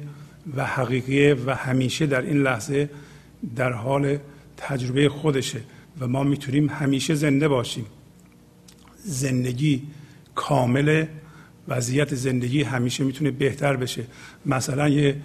و 0.56 0.64
حقیقیه 0.64 1.36
و 1.46 1.54
همیشه 1.54 2.06
در 2.06 2.22
این 2.22 2.42
لحظه 2.42 2.90
در 3.56 3.72
حال 3.72 4.18
تجربه 4.56 5.08
خودشه 5.08 5.60
و 6.00 6.08
ما 6.08 6.22
می‌تونیم 6.22 6.68
همیشه 6.68 7.14
زنده 7.14 7.48
باشیم. 7.48 7.86
زندگی 9.06 9.82
کامل 10.34 11.06
وضعیت 11.68 12.14
زندگی 12.14 12.62
همیشه 12.62 13.04
می‌تونه 13.04 13.30
بهتر 13.30 13.76
بشه. 13.76 14.04
مثلا 14.46 14.88
یه 14.88 15.20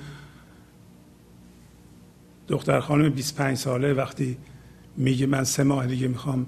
دختر 2.47 2.79
خانم 2.79 3.09
25 3.09 3.57
ساله 3.57 3.93
وقتی 3.93 4.37
میگه 4.97 5.25
من 5.25 5.43
سه 5.43 5.63
ماه 5.63 5.87
دیگه 5.87 6.07
می‌خوام 6.07 6.45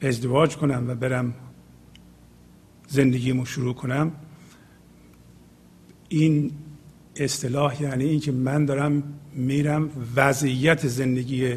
ازدواج 0.00 0.56
کنم 0.56 0.84
و 0.88 0.94
برم 0.94 1.34
زندگیمو 2.88 3.44
شروع 3.46 3.74
کنم 3.74 4.12
این 6.08 6.50
اصطلاح 7.16 7.82
یعنی 7.82 8.04
اینکه 8.04 8.32
من 8.32 8.64
دارم 8.64 9.02
میرم 9.34 9.90
وضعیت 10.16 10.86
زندگی 10.86 11.54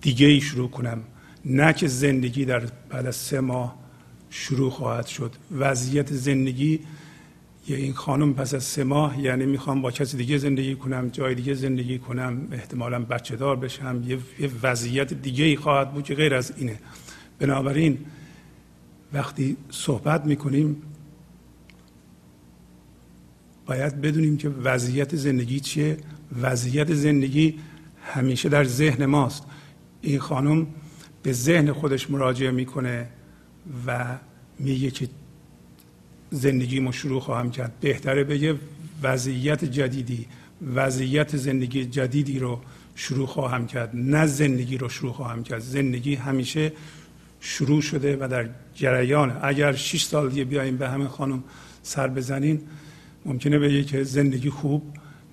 دیگه 0.00 0.26
ای 0.26 0.40
شروع 0.40 0.70
کنم. 0.70 1.02
نه 1.44 1.72
که 1.72 1.86
زندگی 1.88 2.44
در 2.44 2.62
بعد 2.88 3.06
از 3.06 3.16
سه 3.16 3.40
ماه 3.40 3.87
شروع 4.30 4.70
خواهد 4.70 5.06
شد. 5.06 5.32
وضعیت 5.58 6.12
زندگی 6.12 6.80
یه 7.68 7.76
این 7.76 7.92
خانم 7.92 8.34
پس 8.34 8.54
از 8.54 8.64
سه 8.64 8.84
ماه 8.84 9.20
یعنی 9.20 9.46
می‌خوام 9.46 9.82
با 9.82 9.90
کسی 9.90 10.16
دیگه 10.16 10.38
زندگی 10.38 10.74
کنم 10.74 11.08
جای 11.08 11.34
دیگه 11.34 11.54
زندگی 11.54 11.98
کنم 11.98 12.48
احتمالا 12.52 12.98
بچه 13.04 13.36
دار 13.36 13.56
بشم 13.56 14.02
یه, 14.06 14.18
یه 14.38 14.50
وضعیت 14.62 15.14
دیگه 15.14 15.44
ای 15.44 15.56
خواهد 15.56 15.92
بود 15.92 16.04
که 16.04 16.14
غیر 16.14 16.34
از 16.34 16.52
اینه. 16.56 16.78
بنابراین 17.38 17.98
وقتی 19.12 19.56
صحبت 19.70 20.24
می‌کنیم 20.24 20.82
باید 23.66 24.00
بدونیم 24.00 24.36
که 24.36 24.48
وضعیت 24.48 25.16
زندگی 25.16 25.60
چیه. 25.60 25.96
وضعیت 26.40 26.94
زندگی 26.94 27.58
همیشه 28.02 28.48
در 28.48 28.64
ذهن 28.64 29.06
ماست. 29.06 29.44
این 30.02 30.18
خانم 30.18 30.66
به 31.22 31.32
ذهن 31.32 31.72
خودش 31.72 32.10
مراجعه 32.10 32.50
می‌کنه. 32.50 33.08
و 33.86 34.16
میگه 34.58 34.90
که 34.90 35.08
زندگیمو 36.30 36.92
شروع 36.92 37.20
خواهم 37.20 37.50
کرد. 37.50 37.72
بهتره 37.80 38.24
بگه 38.24 38.54
وضعیت 39.02 39.64
جدیدی 39.64 40.26
وضعیت 40.74 41.36
زندگی 41.36 41.84
جدیدی 41.84 42.38
رو 42.38 42.60
شروع 42.94 43.26
خواهم 43.26 43.66
کرد 43.66 43.90
نه 43.94 44.26
زندگی 44.26 44.78
رو 44.78 44.88
شروع 44.88 45.12
خواهم 45.12 45.42
کرد. 45.42 45.60
زندگی 45.60 46.14
همیشه 46.14 46.72
شروع 47.40 47.80
شده 47.80 48.16
و 48.16 48.28
در 48.28 48.48
جریان. 48.74 49.38
اگر 49.42 49.72
6 49.72 50.02
سال 50.02 50.30
دیگه 50.30 50.44
بیایم 50.44 50.76
به 50.76 50.88
همه 50.88 51.08
خانم 51.08 51.44
سر 51.82 52.08
بزنین 52.08 52.60
ممکنه 53.24 53.58
بگه 53.58 53.84
که 53.84 54.04
زندگی 54.04 54.50
خوب 54.50 54.82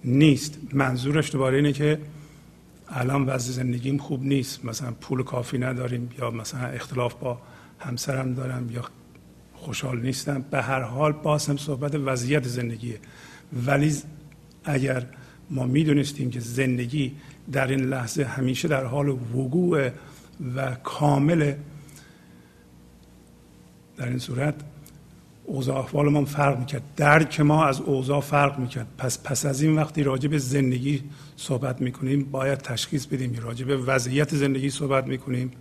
نیست. 0.04 0.58
منظورش 0.74 1.32
دوباره 1.32 1.58
اینه 1.58 1.74
که 1.74 2.00
الان 2.90 3.26
وضع 3.26 3.52
زندگیم 3.52 3.98
خوب 3.98 4.24
نیست. 4.24 4.66
مثلا 4.66 4.92
پول 4.92 5.24
کافی 5.24 5.58
نداریم 5.58 6.10
یا 6.20 6.32
مثلا 6.32 6.68
اختلاف 6.68 7.14
با 7.14 7.42
همسرم 7.80 8.34
دارم 8.34 8.70
یا 8.72 8.84
خوشحال 9.54 10.02
نیستم. 10.02 10.46
به 10.52 10.62
هر 10.62 10.82
حال 10.82 11.12
باز 11.12 11.48
هم 11.48 11.58
صحبت 11.58 11.96
وضعیت 11.96 12.48
زندگیه. 12.48 13.00
ولی 13.66 13.96
اگر 14.64 15.06
ما 15.50 15.66
می‌دونستیم 15.66 16.30
که 16.30 16.40
زندگی 16.40 17.16
در 17.52 17.68
این 17.68 17.80
لحظه 17.80 18.24
همیشه 18.24 18.68
در 18.68 18.84
حال 18.84 19.10
وقوع 19.10 19.90
و 20.56 20.76
کامل 20.76 21.54
در 23.98 24.08
این 24.08 24.20
صورت 24.20 24.56
اوضاع 25.46 25.78
احوال 25.78 26.10
ما 26.10 26.26
فرق 26.26 26.60
می‌کرد. 26.60 26.82
درک 26.96 27.40
ما 27.40 27.66
از 27.66 27.82
اوضاع 27.82 28.22
فرق 28.22 28.60
می‌کرد. 28.60 28.88
پس 28.98 29.24
پس 29.24 29.46
از 29.46 29.62
این 29.62 29.76
وقتی 29.76 30.04
راجع 30.04 30.30
به 30.30 30.38
زندگی 30.38 31.04
صحبت 31.36 31.82
می‌کنیم 31.82 32.24
باید 32.24 32.60
تشخیص 32.60 33.06
بدیم. 33.06 33.40
راجع 33.42 33.66
به 33.66 33.78
وضعیت 33.78 34.36
زندگی 34.36 34.70
صحبت 34.70 35.08
می‌کنیم 35.08 35.52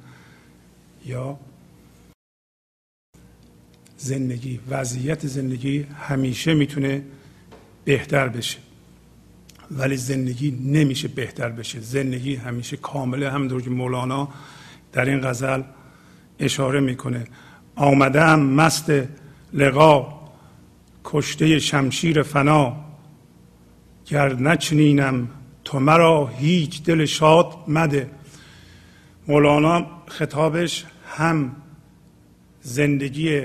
یا 1.06 1.38
زندگی 4.04 4.60
وضعیت 4.70 5.26
زندگی 5.26 5.86
همیشه 6.08 6.54
می‌تونه 6.54 7.02
بهتر 7.84 8.28
بشه. 8.28 8.58
ولی 9.70 9.96
زندگی 9.96 10.50
نمیشه 10.50 11.08
بهتر 11.08 11.48
بشه. 11.48 11.80
زندگی 11.80 12.34
همیشه 12.34 12.76
کامله 12.76 13.30
همونطور 13.30 13.62
که 13.62 13.70
مولانا 13.70 14.28
در 14.92 15.04
این 15.04 15.20
غزل 15.20 15.62
اشاره 16.38 16.80
می‌کنه. 16.80 17.26
آمده 17.76 18.34
مست 18.36 18.92
لقا 19.52 20.20
کشته 21.04 21.58
شمشیر 21.58 22.22
فنا. 22.22 22.76
گر 24.06 24.34
نچنینم 24.34 25.28
تو 25.64 25.78
مرا 25.78 26.26
هیچ 26.26 26.82
دل 26.82 27.04
شاد 27.04 27.54
مده. 27.68 28.10
مولانا 29.28 29.86
خطابش 30.06 30.84
هم 31.16 31.56
زندگی 32.62 33.42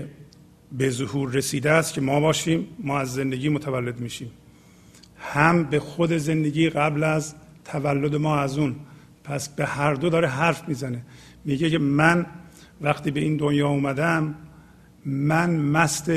به 0.71 0.89
ظهور 0.89 1.31
رسیده 1.31 1.71
است 1.71 1.93
که 1.93 2.01
ما 2.01 2.19
باشیم 2.19 2.67
ما 2.79 2.99
از 2.99 3.13
زندگی 3.13 3.49
متولد 3.49 3.99
میشیم. 3.99 4.31
هم 5.17 5.63
به 5.63 5.79
خود 5.79 6.13
زندگی 6.13 6.69
قبل 6.69 7.03
از 7.03 7.35
تولد 7.65 8.15
ما 8.15 8.37
از 8.37 8.57
اون. 8.57 8.75
پس 9.23 9.49
به 9.49 9.65
هر 9.65 9.93
دو 9.93 10.09
داره 10.09 10.27
حرف 10.27 10.67
می‌زنه. 10.67 11.01
میگه 11.45 11.69
که 11.69 11.77
من 11.77 12.25
وقتی 12.81 13.11
به 13.11 13.19
این 13.19 13.37
دنیا 13.37 13.67
اومدم 13.67 14.35
من 15.05 15.55
مست 15.55 16.11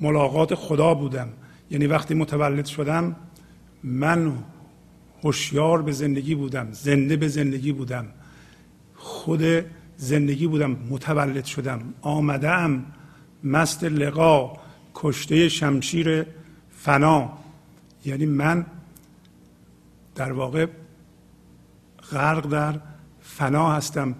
ملاقات 0.00 0.54
خدا 0.54 0.94
بودم. 0.94 1.28
یعنی 1.70 1.86
وقتی 1.86 2.14
متولد 2.14 2.66
شدم 2.66 3.16
من 3.82 4.32
هوشیار 5.22 5.82
به 5.82 5.92
زندگی 5.92 6.34
بودم 6.34 6.68
زنده 6.72 7.16
به 7.16 7.28
زندگی 7.28 7.72
بودم. 7.72 8.06
خود 8.94 9.42
زندگی 10.02 10.46
بودم 10.46 10.76
متولد 10.90 11.44
شدم 11.44 11.94
آمدم 12.00 12.84
مست 13.44 13.84
لقا 13.84 14.52
کشته 14.94 15.48
شمشیر 15.48 16.26
فنا. 16.70 17.38
یعنی 18.04 18.26
من 18.26 18.66
در 20.14 20.32
واقع 20.32 20.66
غرق 22.12 22.48
در 22.48 22.80
فنا 23.20 23.72
هستم 23.72 24.14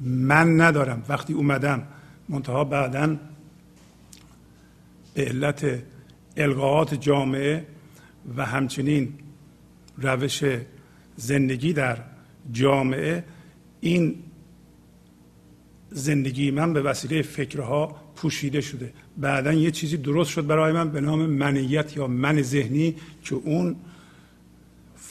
من 0.00 0.60
ندارم. 0.60 1.02
وقتی 1.08 1.32
اومدم 1.32 1.82
منتها 2.28 2.64
بعدا 2.64 3.16
به 5.14 5.24
علت 5.24 5.82
القاعات 6.36 6.94
جامعه 6.94 7.66
و 8.36 8.44
همچنین 8.44 9.14
روش 9.98 10.44
زندگی 11.16 11.72
در 11.72 11.98
جامعه 12.52 13.24
این 13.80 14.25
زندگی 15.90 16.50
من 16.50 16.72
به 16.72 16.82
وسیله 16.82 17.22
فکرها 17.22 17.96
پوشیده 18.16 18.60
شده. 18.60 18.92
بعدا 19.16 19.52
یه 19.52 19.70
چیزی 19.70 19.96
درست 19.96 20.30
شد 20.30 20.46
برای 20.46 20.72
من 20.72 20.90
به 20.90 21.00
نام 21.00 21.26
منیت 21.26 21.96
یا 21.96 22.06
من 22.06 22.42
ذهنی 22.42 22.94
که 23.24 23.34
اون 23.34 23.76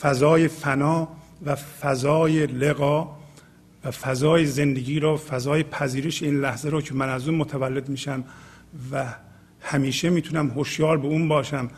فضای 0.00 0.48
فنا 0.48 1.08
و 1.46 1.54
فضای 1.54 2.46
لقا 2.46 3.16
و 3.84 3.90
فضای 3.90 4.46
زندگی 4.46 5.00
رو 5.00 5.16
فضای 5.16 5.62
پذیرش 5.62 6.22
این 6.22 6.40
لحظه 6.40 6.68
رو 6.68 6.80
که 6.80 6.94
من 6.94 7.08
از 7.08 7.28
اون 7.28 7.38
متولد 7.38 7.88
میشم 7.88 8.24
و 8.92 9.14
همیشه 9.60 10.10
می‌تونم 10.10 10.50
هوشیار 10.50 10.98
به 10.98 11.06
اون 11.06 11.28
باشم 11.28 11.70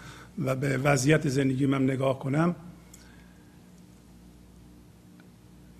و 0.45 0.57
به 0.57 0.79
وضعیت 0.79 1.29
زندگی 1.29 1.67
من 1.67 1.85
نگاه 1.85 2.19
کنم 2.19 2.55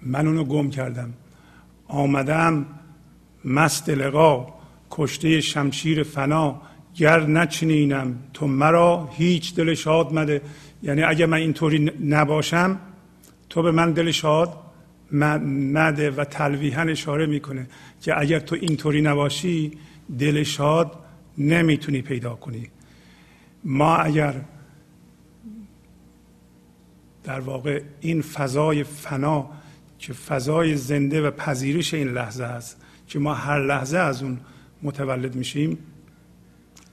من 0.03 0.27
اونو 0.27 0.45
گم 0.45 0.71
کردم. 0.71 1.13
آمدم 1.89 2.67
مست 3.45 3.89
لقا 3.89 4.47
کشته 4.91 5.41
شمشیر 5.41 6.03
فنا 6.03 6.61
گر 6.95 7.27
نچنینم 7.27 8.19
تو 8.35 8.47
مرا 8.47 9.09
هیچ 9.13 9.55
دل 9.55 9.75
شاد 9.75 10.13
مده. 10.13 10.43
یعنی 10.83 11.03
اگه 11.03 11.27
من 11.27 11.39
اینطوری 11.39 11.93
نباشم 12.05 12.79
تو 13.49 13.63
به 13.63 13.71
من 13.71 13.93
دل 13.93 14.11
شاد 14.11 14.53
مده 15.13 16.11
و 16.11 16.25
تلویحا 16.25 16.83
اشاره 16.83 17.27
می‌کنه 17.27 17.67
که 18.01 18.21
اگر 18.21 18.39
تو 18.39 18.57
اینطوری 18.61 19.03
نباشی 19.03 19.73
دل 20.19 20.43
شاد 20.43 20.93
نمی‌تونی 21.39 22.03
پیدا 22.03 22.35
کنی. 22.35 22.69
ما 23.65 23.97
اگر 23.97 24.35
در 27.25 27.41
واقع 27.41 27.83
این 28.01 28.23
فضای 28.23 28.85
فنا 28.85 29.51
که 29.99 30.13
فضای 30.13 30.77
زنده 30.77 31.23
و 31.23 31.31
پذیرش 31.31 31.95
این 31.95 32.09
لحظه 32.09 32.45
است 32.45 32.85
که 33.09 33.19
ما 33.19 33.35
هر 33.35 33.67
لحظه 33.67 33.99
از 33.99 34.23
اون 34.23 34.39
متولد 34.83 35.35
میشیم 35.35 35.79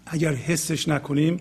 اگر 0.06 0.34
حسش 0.34 0.88
نکنیم 0.88 1.40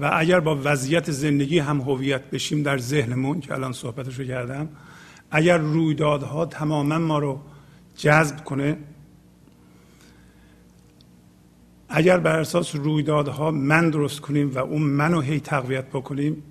و 0.00 0.10
اگر 0.14 0.40
با 0.40 0.60
وضعیت 0.64 1.10
زندگی 1.10 1.58
هم 1.58 1.80
هویت 1.80 2.30
بشیم 2.30 2.62
در 2.62 2.78
ذهنمون 2.78 3.40
که 3.40 3.54
الان 3.54 3.72
صحبتش 3.72 4.18
رو 4.18 4.24
کردم 4.24 4.68
اگر 5.30 5.58
رویدادها 5.58 6.46
تماما 6.46 6.98
ما 6.98 7.18
رو 7.18 7.40
جذب 7.96 8.44
کنه 8.44 8.76
اگر 11.88 12.18
بر 12.18 12.38
اساس 12.40 12.76
رویدادها 12.76 13.50
من 13.50 13.90
درست 13.90 14.20
کنیم 14.20 14.50
و 14.54 14.58
اون 14.58 14.82
منو 14.82 15.20
هی 15.20 15.40
تقویت 15.40 15.86
بکنیم 15.86 16.42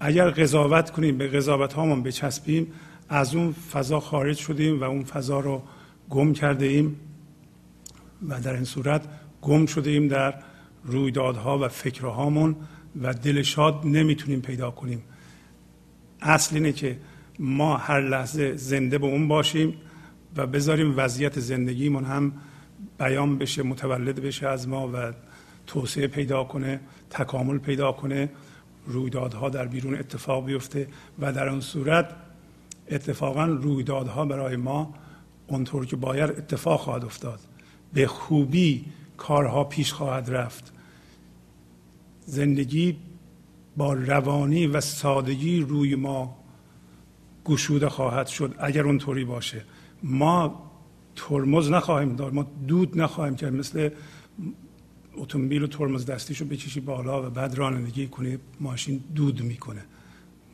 اگر 0.00 0.30
قضاوت 0.30 0.90
کنیم 0.90 1.18
به 1.18 1.28
قضاوت 1.28 1.72
هامون 1.72 2.02
بچسبیم 2.02 2.72
از 3.08 3.34
اون 3.34 3.52
فضا 3.52 4.00
خارج 4.00 4.36
شدیم 4.36 4.80
و 4.80 4.84
اون 4.84 5.04
فضا 5.04 5.40
رو 5.40 5.62
گم 6.10 6.32
کرده 6.32 6.66
ایم 6.66 6.96
و 8.28 8.40
در 8.40 8.54
این 8.54 8.64
صورت 8.64 9.02
گم 9.42 9.66
شده 9.66 9.90
ایم 9.90 10.08
در 10.08 10.34
رویدادها 10.84 11.58
و 11.58 11.68
فکرهامون 11.68 12.56
و 13.02 13.14
دل 13.14 13.42
شاد 13.42 13.80
نمی‌تونیم 13.84 14.40
پیدا 14.40 14.70
کنیم. 14.70 15.02
اصل 16.20 16.56
اینه 16.56 16.72
که 16.72 16.98
ما 17.38 17.76
هر 17.76 18.00
لحظه 18.00 18.56
زنده 18.56 18.98
به 18.98 19.06
اون 19.06 19.28
باشیم 19.28 19.74
و 20.36 20.46
بذاریم 20.46 20.94
وضعیت 20.96 21.40
زندگیمون 21.40 22.04
هم 22.04 22.32
بیان 22.98 23.38
بشه 23.38 23.62
متولد 23.62 24.22
بشه 24.22 24.48
از 24.48 24.68
ما 24.68 24.88
و 24.88 25.12
توسعه 25.66 26.06
پیدا 26.06 26.44
کنه 26.44 26.80
تکامل 27.10 27.58
پیدا 27.58 27.92
کنه. 27.92 28.30
رویدادها 28.86 29.48
در 29.48 29.66
بیرون 29.66 29.94
اتفاق 29.94 30.46
بیفته 30.46 30.86
و 31.18 31.32
در 31.32 31.48
اون 31.48 31.60
صورت 31.60 32.10
اتفاقا 32.90 33.44
رویدادها 33.44 34.24
برای 34.24 34.56
ما 34.56 34.94
اونطور 35.50 35.86
که 35.86 35.96
باید 35.96 36.30
اتفاق 36.30 36.80
خواهد 36.80 37.04
افتاد. 37.04 37.40
به 37.92 38.06
خوبی 38.06 38.84
کارها 39.16 39.64
پیش 39.64 39.92
خواهد 39.92 40.30
رفت. 40.30 40.72
زندگی 42.26 42.96
با 43.76 43.92
روانی 43.92 44.66
و 44.66 44.80
سادگی 44.80 45.60
روی 45.60 45.94
ما 45.94 46.36
گشوده 47.44 47.88
خواهد 47.88 48.26
شد 48.26 48.54
اگر 48.58 48.82
اونطوری 48.82 49.24
باشه. 49.24 49.64
ما 50.02 50.70
ترمز 51.16 51.70
نخواهیم 51.70 52.16
داد 52.16 52.34
ما 52.34 52.46
دود 52.68 53.00
نخواهیم 53.00 53.36
کرد. 53.36 53.54
مثل 53.54 53.90
اتومبیل 55.14 55.62
و 55.62 55.66
ترمز 55.66 56.06
دستیشو 56.06 56.44
بکشی 56.44 56.80
بالا 56.80 57.26
و 57.26 57.30
بعد 57.30 57.54
رانندگی 57.54 58.06
کنی 58.06 58.38
ماشین 58.60 59.04
دود 59.14 59.42
می‌کنه. 59.42 59.84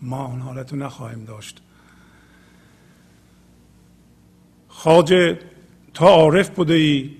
ما 0.02 0.26
اون 0.26 0.40
حالت 0.40 0.72
رو 0.72 0.78
نخواهیم 0.78 1.24
داشت. 1.24 1.62
خاجه 4.78 5.38
تا 5.94 6.06
عارف 6.08 6.48
بوده 6.48 6.74
ای 6.74 7.10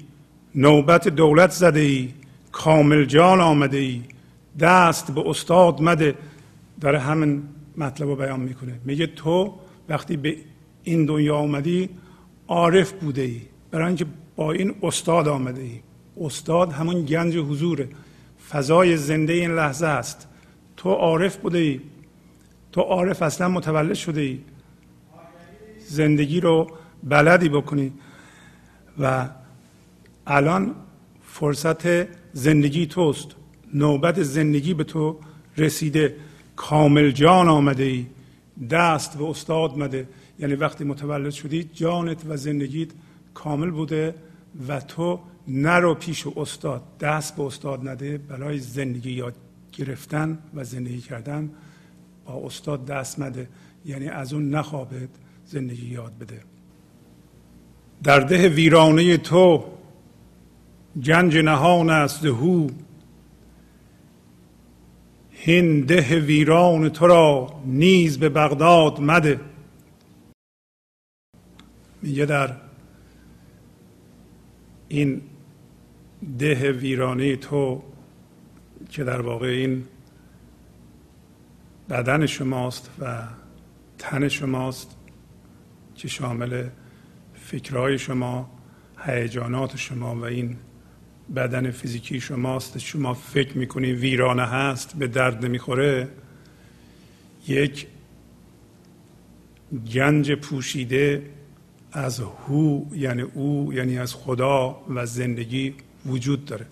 نوبت 0.55 1.09
دولت 1.09 1.51
زده 1.51 1.81
ای 1.81 2.09
کامل 2.53 3.05
جان 3.05 3.41
آمده 3.41 3.77
ای 3.77 4.03
دست 4.61 5.11
به 5.11 5.29
استاد 5.29 5.83
مده. 5.83 6.15
داره 6.81 6.99
همین 6.99 7.43
مطلب 7.77 8.09
رو 8.09 8.17
بیان 8.17 8.41
می‌کنه. 8.41 8.81
میگه 8.85 9.07
تو 9.07 9.55
وقتی 9.89 10.17
به 10.17 10.37
این 10.85 11.05
دنیا 11.05 11.37
آمدی 11.37 11.89
عارف 12.49 12.93
بوده 12.93 13.23
ای. 13.23 13.41
برای 13.71 13.87
اینکه 13.87 14.07
با 14.37 14.53
این 14.53 14.75
استاد 14.83 15.29
آمده 15.29 15.63
ای. 15.63 15.81
استاد 16.21 16.73
همون 16.73 17.05
گنج 17.05 17.37
حضوره. 17.37 17.89
فضای 18.51 18.97
زنده 18.97 19.33
این 19.33 19.55
لحظه 19.55 19.87
است. 19.87 20.29
تو 20.77 20.91
عارف 20.91 21.37
بوده 21.37 21.59
ای. 21.59 21.81
تو 22.73 22.81
عارف 22.81 23.23
اصلا 23.23 23.49
متولد 23.49 23.95
شده 23.95 24.21
ای. 24.21 24.39
زندگی 25.87 26.41
رو 26.41 26.71
بلدی 27.07 27.49
بکنی. 27.49 27.93
و 28.99 29.29
الان 30.27 30.75
فرصت 31.23 32.09
زندگی 32.33 32.87
توست. 32.87 33.29
نوبت 33.75 34.23
زندگی 34.23 34.75
به 34.75 34.85
تو 34.85 35.21
رسیده. 35.57 36.17
کامل 36.57 37.11
جان 37.11 37.49
آمده 37.49 37.83
ای. 37.83 38.07
دست 38.71 39.19
به 39.19 39.25
استاد 39.25 39.79
مده. 39.79 40.09
یعنی 40.39 40.55
وقتی 40.55 40.85
متولد 40.85 41.31
شدی 41.31 41.65
جانت 41.65 42.23
و 42.29 42.37
زندگیت 42.37 42.89
کامل 43.35 43.71
بوده 43.71 44.15
و 44.69 44.81
تو 44.81 45.21
نرو 45.49 45.95
پیش 45.95 46.27
استاد. 46.37 46.83
دست 47.01 47.37
به 47.37 47.43
استاد 47.43 47.89
نده. 47.89 48.19
برای 48.19 48.59
زندگی 48.59 49.13
یاد 49.13 49.35
گرفتن 49.73 50.39
و 50.55 50.65
زندگی 50.65 51.01
کردن 51.01 51.51
با 52.25 52.47
استاد 52.47 52.87
دست 52.87 53.19
مده 53.19 53.49
یعنی 53.85 54.09
از 54.09 54.33
اون 54.33 54.51
نخوابت 54.51 55.09
زندگی 55.47 55.87
یاد 55.87 56.19
بده. 56.19 56.56
در 58.03 58.21
ده 58.21 58.49
ویرانه 58.49 59.17
تو 59.17 59.65
گنج 61.05 61.37
نهان 61.37 61.91
است 61.91 62.25
هو. 62.25 62.69
هین 65.31 65.81
ده 65.81 66.21
ویران 66.21 66.89
تو 66.89 67.07
را 67.07 67.61
نیز 67.67 68.19
به 68.19 68.29
بغداد 68.29 69.01
مده. 69.01 69.41
میگه 72.03 72.25
در 72.25 72.57
این 74.89 75.23
ده 76.39 76.73
ویرانه 76.73 77.37
تو 77.37 77.83
که 78.91 79.05
در 79.05 79.21
واقع 79.21 79.47
این 79.47 79.85
بدن 81.91 82.27
شماست 82.27 82.91
و 83.01 83.23
تن 83.99 84.29
شماست 84.29 84.97
که 85.95 86.09
شامل 86.09 86.69
فکرهای 87.47 87.99
شما 87.99 88.51
هیجانات 88.99 89.77
شما 89.77 90.17
و 90.17 90.25
این 90.25 90.57
بدن 91.37 91.71
فیزیکی 91.71 92.21
شماست. 92.21 92.79
شما 92.79 93.15
فکر 93.15 93.59
می‌کنید 93.59 93.99
ویرانه 93.99 94.43
هست 94.43 94.97
به 94.97 95.07
درد 95.07 95.45
نمی‌خوره؟ 95.45 96.09
یک 97.49 97.87
گنج 99.95 100.33
پوشیده 100.33 101.31
از 101.93 102.21
هو 102.21 102.95
یعنی 102.95 103.23
او 103.23 103.73
یعنی 103.73 103.99
از 103.99 104.15
خدا 104.15 104.83
و 104.89 105.07
زندگی 105.07 105.75
وجود 106.07 106.45
داره. 106.45 106.67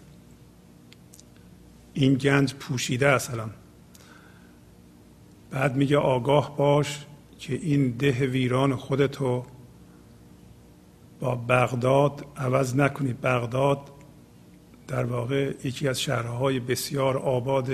این 1.92 2.14
گنج 2.14 2.54
پوشیده 2.54 3.08
اصلا 3.08 3.50
بعد 5.50 5.76
میگه 5.76 5.96
آگاه 5.96 6.56
باش 6.56 7.04
که 7.38 7.54
این 7.54 7.90
ده 7.90 8.26
ویران 8.26 8.76
خودتو 8.76 9.46
با 11.20 11.35
بغداد 11.35 12.27
عوض 12.37 12.77
نکنی 12.77 13.12
بغداد 13.12 13.79
در 14.88 15.05
واقع 15.05 15.55
یکی 15.64 15.88
از 15.88 16.00
شهرهای 16.00 16.61
بسیار 16.61 17.16
آباد 17.18 17.70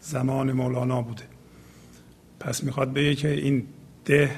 زمان 0.00 0.52
مولانا 0.52 1.02
بوده. 1.02 1.24
پس 2.40 2.64
می‌خواد 2.64 2.92
بگه 2.92 3.14
که 3.14 3.30
این 3.30 3.66
ده 4.04 4.36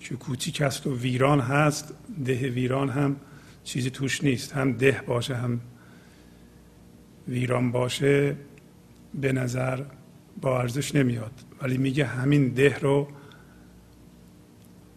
که 0.00 0.16
کوچیک 0.16 0.62
است 0.62 0.86
و 0.86 0.96
ویران 0.96 1.40
هست. 1.40 1.94
ده 2.24 2.48
ویران 2.50 2.88
هم 2.88 3.16
چیزی 3.64 3.90
توش 3.90 4.24
نیست. 4.24 4.52
هم 4.52 4.72
ده 4.72 5.02
باشه 5.06 5.36
هم 5.36 5.60
ویران 7.28 7.72
باشه 7.72 8.36
به 9.14 9.32
نظر 9.32 9.82
با 10.40 10.60
ارزش 10.60 10.94
نمیاد. 10.94 11.32
ولی 11.62 11.78
میگه 11.78 12.04
همین 12.04 12.48
ده 12.48 12.78
رو 12.78 13.08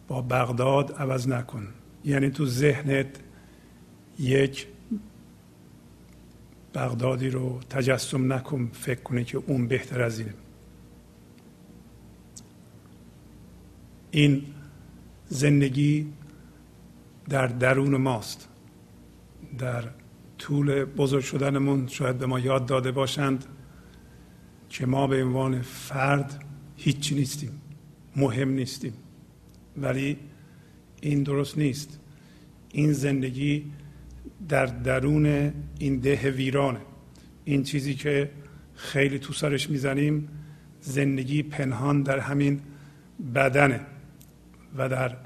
با 0.08 0.21
بغداد 0.21 0.91
عوض 0.91 1.28
نکن. 1.28 1.67
یعنی 2.10 2.30
تو 2.30 2.45
ذهنت 2.45 3.08
یک 4.19 4.67
بغدادی 6.74 7.30
رو 7.30 7.60
تجسم 7.69 8.34
نکن 8.34 8.69
فکر 8.74 9.02
کنی 9.02 9.24
که 9.24 9.43
اون 9.48 9.67
بهتر 9.67 10.02
از 10.02 10.19
اینه. 10.19 10.34
این 14.12 14.45
زندگی 15.28 16.08
در 17.30 17.48
درون 17.48 17.98
ماست. 17.98 18.48
در 19.58 19.84
طول 20.38 20.86
بزرگ 20.86 21.24
شدنمون 21.24 21.88
شاید 21.88 22.17
به 22.17 22.26
ما 22.26 22.39
یاد 22.39 22.65
داده 22.65 22.91
باشند 22.91 23.45
که 24.69 24.86
ما 24.86 25.08
به 25.08 25.24
عنوان 25.24 25.62
فرد 25.62 26.45
هیچی 26.78 27.15
نیستیم 27.15 27.62
مهم 28.15 28.50
نیستیم. 28.50 28.93
ولی 29.78 30.17
این 31.02 31.24
درست 31.24 31.58
نیست. 31.58 31.98
این 32.71 32.93
زندگی 32.93 33.71
در 34.49 34.65
درون 34.65 35.53
این 35.79 35.99
ده 35.99 36.32
ویرانه. 36.32 36.79
این 37.45 37.63
چیزی 37.63 37.93
که 37.93 38.32
خیلی 38.75 39.19
تو 39.19 39.34
سرش 39.34 39.69
می‌زنیم 39.69 40.27
زندگی 40.82 41.43
پنهان 41.43 42.03
در 42.03 42.19
همین 42.19 42.62
بدنه 43.36 43.79
و 44.77 44.89
در 44.89 45.17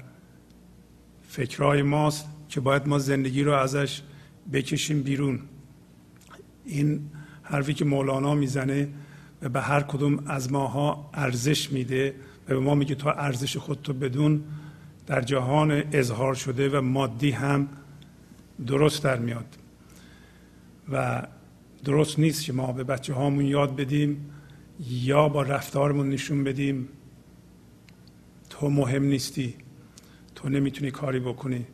فکرهای 1.28 1.82
ماست 1.82 2.26
که 2.48 2.60
باید 2.60 2.88
ما 2.88 2.98
زندگی 2.98 3.42
رو 3.42 3.52
ازش 3.52 4.02
بکشیم 4.52 5.02
بیرون. 5.02 5.40
این 6.64 7.00
حرفی 7.42 7.74
که 7.74 7.84
مولانا 7.84 8.34
می‌زنه 8.34 8.88
و 9.42 9.48
به 9.48 9.60
هر 9.60 9.80
کدوم 9.80 10.22
از 10.26 10.52
ماها 10.52 11.10
ارزش 11.14 11.72
میده 11.72 12.14
و 12.48 12.54
به 12.54 12.60
ما 12.60 12.74
میگه 12.74 12.94
تو 12.94 13.08
ارزش 13.08 13.56
خودتو 13.56 13.92
بدون 13.92 14.44
در 15.06 15.20
جهان 15.20 15.84
اظهار 15.92 16.34
شده 16.34 16.78
و 16.78 16.80
مادی 16.80 17.30
هم 17.30 17.68
درست 18.66 19.04
در 19.04 19.18
میاد. 19.18 19.56
و 20.92 21.22
درست 21.84 22.18
نیست 22.18 22.44
که 22.44 22.52
ما 22.52 22.72
به 22.72 22.84
بچه 22.84 23.14
هامون 23.14 23.44
یاد 23.44 23.76
بدیم 23.76 24.30
یا 24.80 25.28
با 25.28 25.42
رفتارمون 25.42 26.08
نشون 26.08 26.44
بدیم. 26.44 26.88
تو 28.50 28.70
مهم 28.70 29.04
نیستی. 29.04 29.54
تو 30.34 30.48
نمی‌تونی 30.48 30.90
کاری 30.90 31.20
بکنی. 31.20 31.66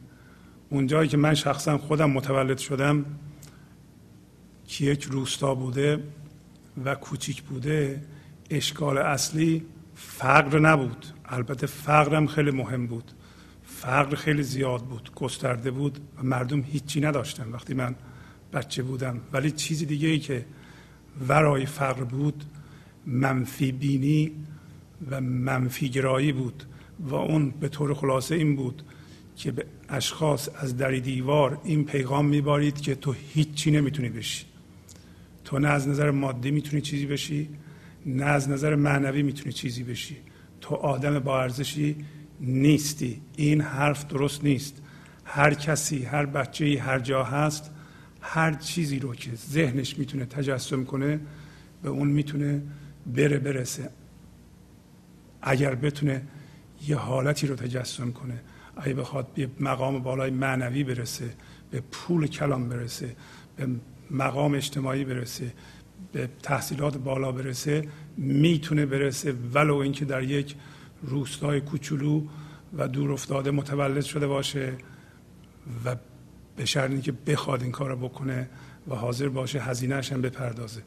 اونجایی 0.71 1.09
که 1.09 1.17
من 1.17 1.35
شخصا 1.35 1.79
خودم 1.79 2.11
متولد 2.11 2.59
شدم 2.59 3.05
که 4.67 4.85
یک 4.85 5.05
روستا 5.05 5.55
بوده 5.55 6.03
و 6.85 6.95
کوچیک 6.95 7.43
بوده 7.43 8.03
اشکال 8.51 8.99
اصلی 8.99 9.67
فقر 9.95 10.59
نبود. 10.59 11.07
البته 11.25 11.67
فقرم 11.67 12.27
خیلی 12.27 12.51
مهم 12.51 12.87
بود. 12.87 13.13
فقر 13.81 14.17
خیلی 14.17 14.43
زیاد 14.43 14.83
بود 14.83 15.11
گسترده 15.15 15.71
بود 15.71 15.99
و 16.19 16.23
مردم 16.23 16.63
هیچی 16.63 17.01
نداشتن 17.01 17.49
وقتی 17.53 17.75
من 17.75 17.95
بچه 18.53 18.83
بودم. 18.83 19.21
ولی 19.33 19.51
چیزی 19.51 19.87
دیگه 19.87 20.09
ای 20.09 20.19
که 20.19 20.47
ورای 21.29 21.67
فقر 21.67 22.05
بود 22.05 22.45
منفی 23.07 23.73
بینی 23.73 24.33
و 25.11 25.21
منفی 25.21 25.89
گرایی 25.89 26.33
بود 26.33 26.65
و 26.99 27.15
اون 27.15 27.51
به 27.51 27.69
طور 27.69 27.95
خلاصه 27.95 28.35
این 28.35 28.57
بود 28.57 28.83
که 29.37 29.53
به 29.53 29.67
اشخاص 29.89 30.49
از 30.55 30.77
دری 30.77 31.01
دیوار 31.01 31.61
این 31.65 31.85
پیغام 31.85 32.27
میبارید 32.27 32.81
که 32.81 32.95
تو 32.95 33.15
هیچی 33.35 33.71
نمی‌تونی 33.71 34.09
بشی. 34.09 34.45
تو 35.45 35.59
نه 35.59 35.69
از 35.69 35.89
نظر 35.89 36.11
مادی 36.11 36.51
می‌تونی 36.51 36.83
چیزی 36.83 37.07
بشی 37.07 37.49
نه 38.07 38.25
از 38.25 38.49
نظر 38.49 38.75
معنوی 38.75 39.23
می‌تونی 39.23 39.53
چیزی 39.53 39.85
بشی. 39.85 40.17
تو 40.61 40.75
آدم 40.75 41.19
با 41.19 41.43
ارزشی 41.43 41.97
نیستی. 42.41 43.21
این 43.37 43.61
حرف 43.61 44.07
درست 44.07 44.45
نیست. 44.45 44.83
هر 45.25 45.55
کسی 45.55 46.05
هر 46.05 46.27
بچه 46.27 46.81
هر 46.81 46.99
جا 46.99 47.25
هست 47.25 47.71
هر 48.21 48.55
چیزی 48.55 48.99
رو 48.99 49.15
که 49.15 49.31
ذهنش 49.35 49.99
می‌تونه 49.99 50.25
تجسم 50.25 50.85
کنه 50.85 51.21
به 51.83 51.89
اون 51.89 52.09
می‌تونه 52.09 52.63
بره 53.07 53.39
برسه. 53.39 53.91
اگر 55.43 55.75
بتونه 55.75 56.23
یه 56.87 56.97
حالتی 56.97 57.47
رو 57.47 57.57
تجسم 57.57 58.13
کنه 58.13 58.41
اگه 58.77 58.95
بخواد 58.95 59.35
به 59.35 59.51
مقام 59.61 59.99
بالای 59.99 60.31
معنوی 60.31 60.85
برسه 60.85 61.35
به 61.71 61.81
پول 61.81 62.27
کلام 62.27 62.69
برسه 62.69 63.17
به 63.57 63.69
مقام 64.11 64.55
اجتماعی 64.55 65.05
برسه 65.05 65.53
به 66.13 66.29
تحصیلات 66.43 66.97
بالا 66.97 67.33
برسه 67.33 67.89
می‌تونه 68.17 68.87
برسه. 68.87 69.33
ولو 69.55 69.77
اینکه 69.77 70.05
در 70.05 70.23
یک 70.23 70.55
روستای 71.03 71.61
کوچولو 71.61 72.23
و 72.79 72.89
دور 72.89 73.13
افتاده 73.13 73.51
متولد 73.51 74.05
شده 74.05 74.27
باشه 74.27 74.73
و 75.85 75.97
به 76.57 76.65
شرطی 76.65 77.01
که 77.01 77.13
بخواد 77.13 77.63
این 77.63 77.73
کار 77.73 77.91
رو 77.91 77.97
بکنه 77.97 78.49
و 78.89 78.95
حاضر 78.95 79.29
باشه 79.29 79.61
هزینهش 79.61 80.13
هم 80.13 80.23
بپردازه. 80.23 80.83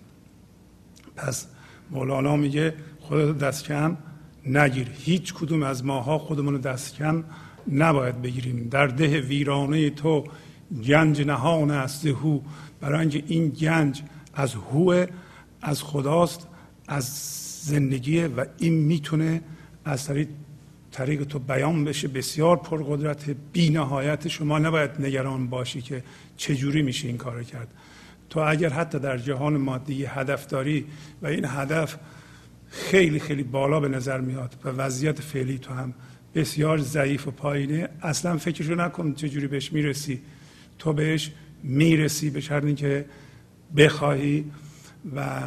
پس 1.16 1.48
مولانا 1.92 2.36
میگه 2.36 2.74
خودت 3.00 3.38
دست 3.38 3.64
کم 3.64 3.98
نگیر. 4.46 4.88
هیچ 4.94 5.34
کدوم 5.34 5.64
از 5.64 5.86
ماها 5.86 6.18
خودمون 6.18 6.58
دست 6.58 6.96
کم 6.96 7.24
نباید 7.72 8.22
بگیریم. 8.22 8.68
در 8.70 8.88
ده 8.88 9.22
ویرانه 9.22 9.90
تو 9.90 10.24
گنج 10.88 11.22
نهان 11.22 11.72
است 11.72 12.06
هو 12.06 12.40
برای 12.82 13.00
اینکه 13.00 13.24
این 13.28 13.50
گنج 13.50 14.02
از 14.34 14.56
هو 14.56 15.06
از 15.62 15.84
خداست 15.84 16.48
از 16.88 17.06
زندگیه 17.64 18.28
و 18.28 18.46
این 18.58 18.74
می‌تونه 18.74 19.42
از 19.86 20.08
طریق 20.08 20.28
طریق 20.92 21.24
تو 21.24 21.40
بیان 21.40 21.86
بشه. 21.86 22.08
بسیار 22.08 22.58
پرقدرت. 22.58 23.30
بی 23.30 23.70
نهایت 23.70 24.28
شما 24.28 24.60
نباید 24.60 24.92
نگران 25.00 25.48
باشی 25.48 25.82
که 25.82 26.04
چجوری 26.38 26.82
میشه 26.82 27.08
این 27.08 27.18
کار 27.18 27.44
کرد. 27.44 27.68
تو 28.30 28.40
اگر 28.40 28.70
حتی 28.70 29.00
در 29.00 29.18
جهان 29.18 29.58
مادی 29.58 30.06
هدف 30.06 30.48
داری 30.48 30.86
و 31.22 31.28
این 31.28 31.46
هدف 31.46 31.98
خیلی 32.70 33.20
خیلی 33.20 33.44
بالا 33.44 33.80
به 33.80 33.88
نظر 33.88 34.22
میاد 34.22 34.56
و 34.64 34.70
وضعیت 34.70 35.22
فعلی 35.22 35.58
تو 35.58 35.74
هم 35.74 35.94
بسیار 36.36 36.78
ضعیف 36.78 37.28
و 37.28 37.32
پایینه 37.32 37.90
اصلا 38.02 38.38
فکرشو 38.38 38.76
نکن 38.76 39.14
چجوری 39.14 39.48
بهش 39.48 39.74
می‌رسی. 39.74 40.22
تو 40.80 40.94
بهش 40.94 41.32
می‌رسی 41.64 42.30
به 42.30 42.42
شرط 42.42 42.76
که 42.76 43.06
بخواهی 43.78 44.46
و 45.16 45.42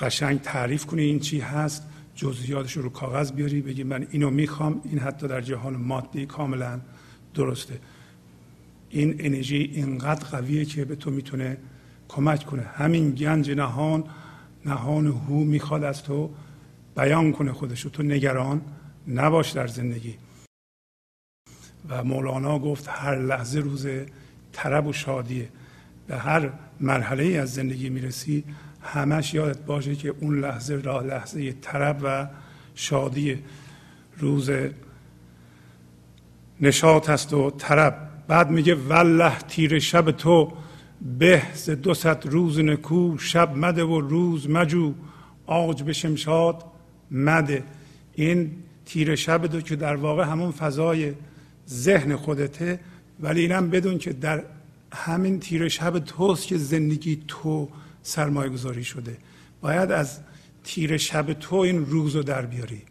قشنگ 0.00 0.40
تعریف 0.40 0.86
کنی 0.86 1.02
این 1.02 1.18
چی 1.18 1.40
هست. 1.40 1.82
جزئیاتش 2.14 2.76
رو 2.76 2.88
کاغذ 2.88 3.32
بیاری 3.32 3.60
بگی 3.60 3.82
من 3.82 4.06
اینو 4.10 4.30
می‌خوام 4.30 4.80
این 4.84 4.98
حتی 4.98 5.28
در 5.28 5.40
جهان 5.40 5.76
مادی 5.76 6.26
کاملا 6.26 6.80
درسته. 7.34 7.78
این 8.90 9.16
انرژی 9.18 9.56
اینقدر 9.56 10.24
قویه 10.28 10.64
که 10.64 10.84
به 10.84 10.96
تو 10.96 11.10
می‌تونه 11.10 11.56
کمک 12.08 12.44
کنه. 12.46 12.62
همین 12.62 13.10
گنج 13.10 13.50
نهان 13.50 14.04
نهان 14.64 15.06
هو 15.06 15.44
می‌خواد 15.44 15.84
از 15.84 16.02
تو 16.02 16.30
بیان 16.96 17.32
کنه 17.32 17.52
خودشو. 17.52 17.90
تو 17.90 18.02
نگران 18.02 18.62
نباش 19.08 19.50
در 19.50 19.66
زندگی. 19.66 20.14
و 21.88 22.04
مولانا 22.04 22.58
گفت 22.58 22.88
هر 22.88 23.18
لحظه 23.18 23.60
روز 23.60 23.86
طرب 24.52 24.86
و 24.86 24.92
شادیه. 24.92 25.48
به 26.06 26.16
هر 26.16 26.52
مرحله 26.80 27.22
ای 27.22 27.38
از 27.38 27.54
زندگی 27.54 27.88
می‌رسی 27.90 28.44
همش 28.82 29.34
یادت 29.34 29.58
باشه 29.58 29.96
که 29.96 30.14
اون 30.20 30.40
لحظه 30.40 30.74
را 30.74 31.00
لحظه 31.00 31.52
طرب 31.52 32.00
و 32.02 32.28
شادی 32.74 33.38
روز 34.18 34.50
نشاط 36.60 37.10
است 37.10 37.34
و 37.34 37.50
طرب. 37.50 38.08
بعد 38.28 38.50
میگه 38.50 38.74
والله 38.74 39.38
تیر 39.38 39.78
شب 39.78 40.10
تو 40.10 40.52
به 41.18 41.42
ز 41.54 41.70
دو 41.70 41.94
روز 42.24 42.58
نکو 42.58 43.18
شب 43.18 43.56
مده 43.56 43.84
و 43.84 44.00
روز 44.00 44.50
مجو. 44.50 44.94
آج 45.46 45.82
به 45.82 45.92
شمشاد 45.92 46.64
مده. 47.10 47.64
این 48.14 48.50
تیر 48.86 49.14
شب 49.14 49.46
دو 49.46 49.60
که 49.60 49.76
در 49.76 49.96
واقع 49.96 50.24
همون 50.24 50.50
فضای 50.50 51.12
ذهن 51.68 52.16
خودته 52.16 52.80
ولی 53.20 53.40
اینم 53.40 53.70
بدون 53.70 53.98
که 53.98 54.12
در 54.12 54.44
همین 54.92 55.40
تیر 55.40 55.68
شب 55.68 55.98
توست 55.98 56.46
که 56.46 56.56
زندگی 56.56 57.22
تو 57.28 57.68
سرمایه 58.02 58.50
گذاری 58.50 58.84
شده. 58.84 59.16
باید 59.60 59.90
از 59.90 60.20
تیر 60.64 60.96
شب 60.96 61.32
تو 61.32 61.56
این 61.56 61.86
روز 61.86 62.16
رو 62.16 62.22
در 62.22 62.46
بیاری. 62.46 62.82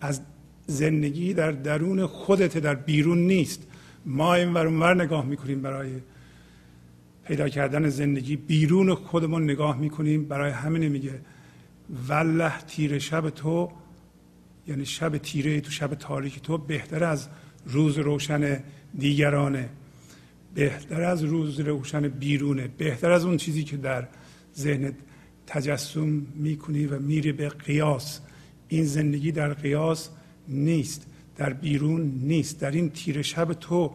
از 0.00 0.20
زندگی 0.66 1.34
در 1.34 1.52
درون 1.52 2.06
خودت 2.06 2.58
در 2.58 2.74
بیرون 2.74 3.18
نیست. 3.18 3.62
ما 4.06 4.34
این 4.34 4.54
ور 4.54 4.94
نگاه 4.94 5.26
می‌کنیم 5.26 5.62
برای 5.62 5.90
پیدا 7.24 7.48
کردن 7.48 7.88
زندگی. 7.88 8.36
بیرون 8.36 8.94
خودمون 8.94 9.44
نگاه 9.44 9.78
می‌کنیم 9.78 10.24
برای 10.24 10.50
همین 10.50 10.88
میگه 10.88 11.20
والله 12.08 12.58
تیر 12.58 12.98
شب 12.98 13.30
تو 13.30 13.72
یعنی 14.66 14.86
شب 14.86 15.18
تیره 15.18 15.60
تو 15.60 15.70
شب 15.70 15.94
تاریک 15.94 16.42
تو 16.42 16.58
بهتر 16.58 17.04
از 17.04 17.28
روز 17.66 17.98
روشن 17.98 18.60
دیگرانه. 18.98 19.68
بهتر 20.54 21.02
از 21.02 21.24
روز 21.24 21.60
روشن 21.60 22.08
بیرونه 22.08 22.68
بهتر 22.78 23.10
از 23.10 23.24
اون 23.24 23.36
چیزی 23.36 23.64
که 23.64 23.76
در 23.76 24.08
ذهن 24.56 24.92
تجسم 25.46 26.26
می‌کنی 26.34 26.86
و 26.86 26.98
میری 26.98 27.32
به 27.32 27.48
قیاس. 27.48 28.20
این 28.68 28.84
زندگی 28.84 29.32
در 29.32 29.54
قیاس 29.54 30.08
نیست 30.48 31.06
در 31.36 31.52
بیرون 31.52 32.12
نیست. 32.22 32.60
در 32.60 32.70
این 32.70 32.90
تیر 32.90 33.22
شب 33.22 33.52
تو 33.52 33.92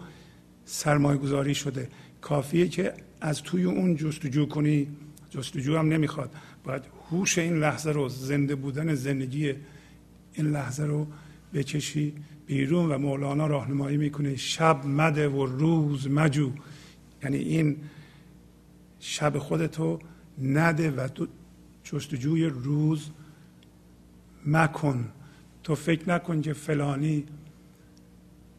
سرمایه 0.65 1.17
گذاری 1.17 1.56
شده. 1.56 1.89
کافیه 2.22 2.67
که 2.67 2.93
از 3.22 3.43
توی 3.43 3.63
اون 3.63 3.96
جستجو 3.96 4.46
کنی. 4.46 4.88
جستجو 5.30 5.78
هم 5.78 5.89
نمی‌خواد. 5.89 6.32
باید 6.63 6.84
هوش 7.12 7.38
این 7.38 7.60
لحظه 7.60 7.91
رو 7.91 8.10
زنده 8.10 8.56
بودن 8.56 8.96
زندگی 8.96 9.54
این 10.34 10.52
لحظه 10.52 10.84
رو 10.84 11.08
بکشی. 11.54 12.13
بیرون 12.48 12.92
و 12.92 12.98
مولانا 12.98 13.48
راهنمایی 13.48 13.98
می‌کنه. 13.98 14.36
شب 14.36 14.86
مده 14.86 15.30
و 15.30 15.46
روز 15.46 16.08
مجو. 16.08 16.52
یعنی 17.24 17.38
این 17.38 17.78
شب 19.00 19.38
خودتو 19.38 20.00
نده 20.42 20.92
و 20.92 21.08
تو 21.08 21.28
جستجوی 21.84 22.46
روز 22.46 23.10
مکن. 24.46 25.10
تو 25.64 25.76
فکر 25.76 26.10
نکن 26.10 26.42
که 26.42 26.54
فلانی 26.54 27.24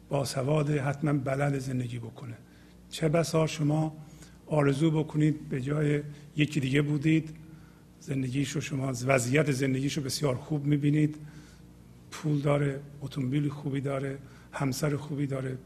با 0.09 0.25
سواد 0.25 0.69
حتما 0.69 1.13
بلد 1.13 1.59
زندگی 1.59 1.99
بکنه. 1.99 2.37
چه 2.89 3.09
بسا 3.09 3.47
شما 3.47 3.97
آرزو 4.47 4.91
بکنید 4.91 5.49
به 5.49 5.61
جای 5.61 6.01
یکی 6.35 6.59
دیگه 6.59 6.81
بودید 6.81 7.29
زندگیش 7.99 8.51
رو 8.51 8.61
شما 8.61 8.93
وضعیت 9.05 9.51
زندگیش 9.51 9.97
رو 9.97 10.03
بسیار 10.03 10.35
خوب 10.35 10.65
می‌بینید. 10.65 11.15
پول 12.11 12.41
داره 12.41 12.81
اتومبیل 13.01 13.49
خوبی 13.49 13.81
داره 13.81 14.17
همسر 14.53 14.95
خوبی 14.95 15.27
داره 15.27 15.57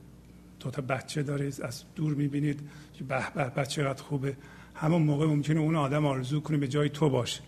دو 0.60 0.72
تا 0.72 0.82
بچه 0.82 1.24
داره 1.24 1.46
از 1.46 1.84
دور 1.96 2.14
می‌بینید 2.14 2.60
که 2.94 3.04
به 3.04 3.24
به 3.36 3.44
بچه 3.44 3.94
خوبه. 3.94 4.38
همون 4.76 5.02
موقع 5.02 5.26
ممکنه 5.26 5.60
اون 5.60 5.76
آدم 5.76 6.06
آرزو 6.06 6.40
کنه 6.40 6.58
به 6.58 6.68
جای 6.68 6.90
تو 6.90 7.10
باشه. 7.10 7.42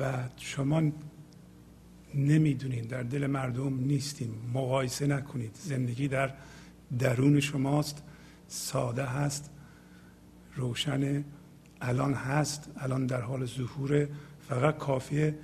و 0.00 0.12
شما 0.36 0.82
نمی‌دونید 2.14 2.88
در 2.88 3.02
دل 3.02 3.26
مردم 3.26 3.78
نیستیم 3.78 4.50
مقایسه 4.54 5.06
نکنید. 5.06 5.50
زندگی 5.54 6.08
در 6.08 6.34
درون 6.98 7.40
شماست. 7.40 8.02
ساده 8.48 9.04
هست. 9.04 9.50
روشن 10.56 11.24
الان 11.80 12.14
هست. 12.14 12.70
الان 12.76 13.06
در 13.06 13.20
حال 13.20 13.46
ظهور 13.46 14.08
فقط 14.48 14.78
کافیه 14.78 15.34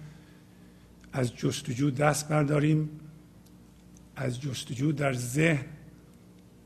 از 1.17 1.37
جستجو 1.37 1.91
دست 1.91 2.29
برداریم 2.29 2.91
از 4.17 4.41
جستجو 4.41 4.93
در 4.93 5.13
ذهن 5.13 5.65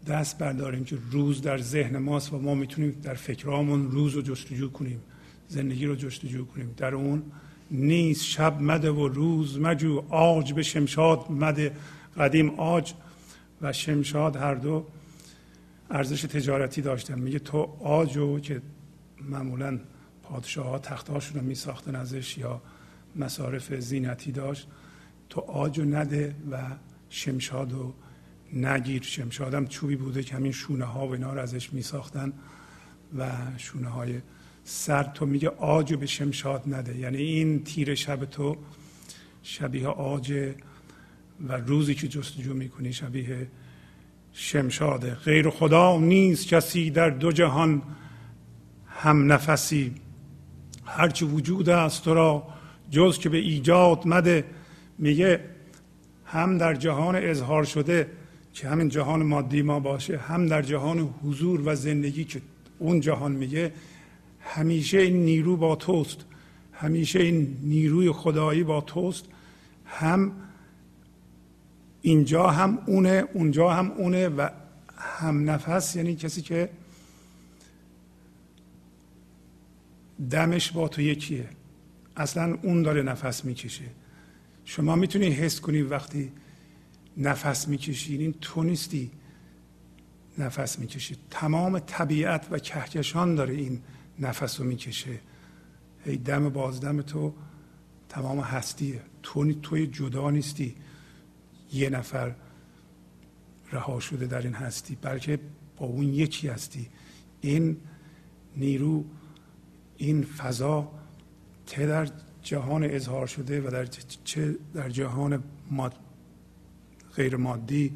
دست 0.06 0.38
برداریم 0.38 0.84
که 0.84 0.98
روز 1.10 1.42
در 1.42 1.58
ذهن 1.58 1.98
ماست 1.98 2.32
و 2.32 2.38
ما 2.38 2.54
می‌تونیم 2.54 2.90
در 3.02 3.14
فکرامون 3.14 3.90
روز 3.90 4.14
رو 4.14 4.22
جستجو 4.22 4.70
کنیم 4.70 5.00
زندگی 5.48 5.86
رو 5.86 5.94
جستجو 5.94 6.44
کنیم. 6.44 6.74
در 6.76 6.94
اون 6.94 7.22
نیست 7.70 8.24
شب 8.24 8.60
مده 8.60 8.90
و 8.90 9.08
روز 9.08 9.58
مجو 9.58 10.04
آج 10.08 10.52
به 10.52 10.62
شمشاد 10.62 11.30
مده. 11.30 11.72
قدیم 12.16 12.50
آج 12.50 12.94
و 13.62 13.72
شمشاد 13.72 14.36
هر 14.36 14.54
دو 14.54 14.86
ارزش 15.90 16.22
تجارتی 16.22 16.82
داشتن. 16.82 17.18
میگه 17.18 17.38
تو 17.38 17.58
آجو 17.80 18.40
که 18.40 18.62
معمولا 19.20 19.78
پادشاه 20.22 20.66
ها 20.66 20.78
تختهاشون 20.78 21.40
رو 21.40 21.46
می 21.46 21.54
ساختن 21.54 21.94
ازش 21.94 22.38
یا 22.38 22.62
مصارف 23.18 23.74
زینتی 23.74 24.32
داشت 24.32 24.68
تو 25.28 25.40
آجو 25.40 25.84
نده 25.84 26.34
و 26.50 26.62
شمشاد 27.10 27.72
و 27.72 27.94
نگیر. 28.52 29.02
شمشادم 29.02 29.66
چوبی 29.66 29.96
بوده 29.96 30.22
که 30.22 30.34
همین 30.34 30.52
شونه 30.52 30.84
ها 30.84 31.06
و 31.06 31.12
اینا 31.12 31.32
رو 31.32 31.40
ازش 31.40 31.72
می 31.72 31.82
ساختن 31.82 32.32
و 33.18 33.30
شونه 33.56 33.88
های 33.88 34.20
سر. 34.64 35.02
تو 35.02 35.26
میگه 35.26 35.48
آج 35.48 35.94
به 35.94 36.06
شمشاد 36.06 36.62
نده. 36.66 36.98
یعنی 36.98 37.16
این 37.16 37.64
تیر 37.64 37.94
شب 37.94 38.24
تو 38.24 38.56
شبیه 39.42 39.88
آج 39.88 40.54
و 41.48 41.56
روزی 41.56 41.94
که 41.94 42.08
جستجو 42.08 42.54
می‌کنی 42.54 42.92
شبیه 42.92 43.48
شمشاده 44.32 45.14
غیر 45.14 45.50
خدا 45.50 45.98
نیست 45.98 46.48
کسی 46.48 46.90
در 46.90 47.10
دو 47.10 47.32
جهان 47.32 47.82
هم 48.86 49.32
نفسی. 49.32 49.94
هرچی 50.84 51.24
وجود 51.24 51.68
است 51.68 52.04
تو 52.04 52.14
را 52.14 52.57
جز 52.90 53.18
که 53.18 53.28
به 53.28 53.38
ایجاد 53.38 54.06
مده 54.06 54.44
میگه 54.98 55.40
هم 56.24 56.58
در 56.58 56.74
جهان 56.74 57.16
اظهار 57.16 57.64
شده 57.64 58.10
که 58.54 58.68
همین 58.68 58.88
جهان 58.88 59.22
مادی 59.22 59.62
ما 59.62 59.80
باشه 59.80 60.18
هم 60.18 60.46
در 60.46 60.62
جهان 60.62 60.98
حضور 60.98 61.62
و 61.64 61.74
زندگی 61.74 62.24
که 62.24 62.40
اون 62.78 63.00
جهان 63.00 63.32
میگه 63.32 63.72
همیشه 64.40 64.98
این 64.98 65.24
نیرو 65.24 65.56
با 65.56 65.76
توست 65.76 66.24
همیشه 66.72 67.20
این 67.20 67.56
نیروی 67.62 68.12
خدایی 68.12 68.64
با 68.64 68.80
توست 68.80 69.24
هم 69.86 70.32
اینجا 72.02 72.46
هم 72.46 72.78
اونه 72.86 73.24
اونجا 73.32 73.70
هم 73.70 73.90
اونه 73.90 74.28
و 74.28 74.48
هم 74.96 75.50
نفس 75.50 75.96
یعنی 75.96 76.16
کسی 76.16 76.42
که 76.42 76.70
دمش 80.30 80.72
با 80.72 80.88
تو 80.88 81.02
یکیه. 81.02 81.48
اصلا 82.18 82.58
اون 82.62 82.82
داره 82.82 83.02
نفس 83.02 83.44
می‌کشه. 83.44 83.84
شما 84.64 84.96
می‌تونی 84.96 85.26
حس 85.26 85.60
کنی 85.60 85.82
وقتی 85.82 86.32
نفس 87.16 87.68
می‌کشید 87.68 88.20
این 88.20 88.34
تو 88.40 88.62
نیستی 88.62 89.10
نفس 90.38 90.78
می‌کشید 90.78 91.18
تمام 91.30 91.78
طبیعت 91.78 92.46
و 92.50 92.58
کهکشان 92.58 93.34
داره 93.34 93.54
این 93.54 93.80
نفس 94.18 94.60
رو 94.60 94.66
می‌کشه. 94.66 95.20
ای 96.06 96.16
دم 96.16 96.48
بازدم 96.48 97.02
تو 97.02 97.34
تمام 98.08 98.40
هستیه. 98.40 99.00
تو 99.22 99.52
توی 99.52 99.86
جدا 99.86 100.30
نیستی. 100.30 100.74
یه 101.72 101.90
نفر 101.90 102.34
رها 103.72 104.00
شده 104.00 104.26
در 104.26 104.42
این 104.42 104.54
هستی 104.54 104.98
بلکه 105.02 105.38
با 105.76 105.86
اون 105.86 106.04
یکی 106.04 106.48
هستی. 106.48 106.88
این 107.40 107.76
نیرو 108.56 109.04
این 109.96 110.22
فضا 110.22 110.97
چه 111.68 111.86
در 111.86 112.08
جهان 112.42 112.84
اظهار 112.84 113.26
شده 113.26 113.60
و 113.60 113.70
در 113.70 113.86
چه 114.24 114.56
در 114.74 114.88
جهان 114.88 115.42
ماد 115.70 115.94
غیر 117.16 117.36
مادی 117.36 117.92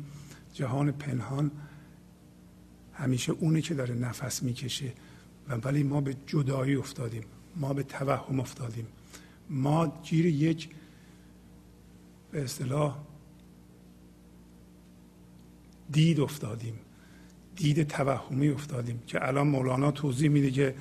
جهان 0.54 0.92
پنهان 0.92 1.50
همیشه 2.94 3.32
اونه 3.32 3.60
که 3.60 3.74
داره 3.74 3.94
نفس 3.94 4.42
می‌کشه. 4.42 4.92
و 5.48 5.54
ولی 5.54 5.82
ما 5.82 6.00
به 6.00 6.16
جدایی 6.26 6.74
افتادیم. 6.74 7.24
ما 7.56 7.72
به 7.72 7.82
توهم 7.82 8.40
افتادیم. 8.40 8.86
ما 9.50 10.00
گیر 10.02 10.26
یک 10.26 10.68
به 12.30 12.44
اصطلاح 12.44 12.98
دید 15.90 16.20
افتادیم. 16.20 16.74
دید 17.56 17.82
توهمی 17.82 18.48
افتادیم 18.48 19.02
که 19.06 19.26
الان 19.28 19.46
مولانا 19.46 19.90
توضیح 19.90 20.30
میده 20.30 20.50
که 20.50 20.74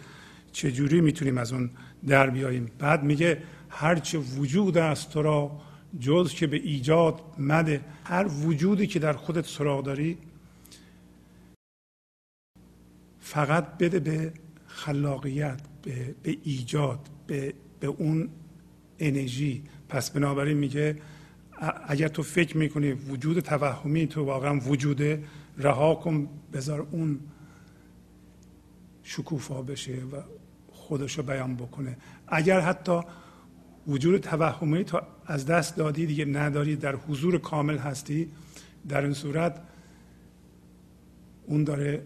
چجوری 0.51 1.01
می‌تونیم 1.01 1.37
از 1.37 1.53
اون 1.53 1.69
در 2.07 2.29
بیاییم. 2.29 2.71
بعد 2.79 3.03
میگه 3.03 3.43
هرچه 3.69 4.17
وجود 4.17 4.77
است 4.77 5.09
تو 5.09 5.21
را 5.21 5.61
جز 5.99 6.33
که 6.33 6.47
به 6.47 6.57
ایجاد 6.57 7.21
مده. 7.37 7.81
هر 8.03 8.27
وجودی 8.27 8.87
که 8.87 8.99
در 8.99 9.13
خودت 9.13 9.45
سراغ 9.45 9.83
داری 9.83 10.17
فقط 13.19 13.77
بده 13.77 13.99
به 13.99 14.33
خلاقیت 14.67 15.61
به, 15.81 16.15
به 16.23 16.37
ایجاد 16.43 16.99
به, 17.27 17.53
به 17.79 17.87
اون 17.87 18.29
انرژی. 18.99 19.63
پس 19.89 20.11
بنابراین 20.11 20.57
میگه 20.57 20.95
اگر 21.87 22.07
تو 22.07 22.23
فکر 22.23 22.57
می‌کنی 22.57 22.91
وجود 22.91 23.39
توهمی 23.39 24.07
تو 24.07 24.25
واقعا 24.25 24.59
وجوده 24.59 25.23
رها 25.57 25.95
کن 25.95 26.29
بذار 26.53 26.87
اون 26.91 27.19
شکوفا 29.03 29.61
بشه 29.61 29.93
و 29.93 30.21
خودشو 30.91 31.23
بیان 31.23 31.55
بکنه. 31.55 31.97
اگر 32.27 32.59
حتی 32.59 33.01
وجود 33.87 34.21
توهمی 34.21 34.83
تو 34.83 35.01
از 35.25 35.45
دست 35.45 35.75
دادی 35.75 36.05
دیگه 36.05 36.25
نداری 36.25 36.75
در 36.75 36.95
حضور 36.95 37.37
کامل 37.37 37.77
هستی 37.77 38.31
در 38.89 39.01
این 39.01 39.13
صورت 39.13 39.61
اون 41.45 41.63
داره 41.63 42.03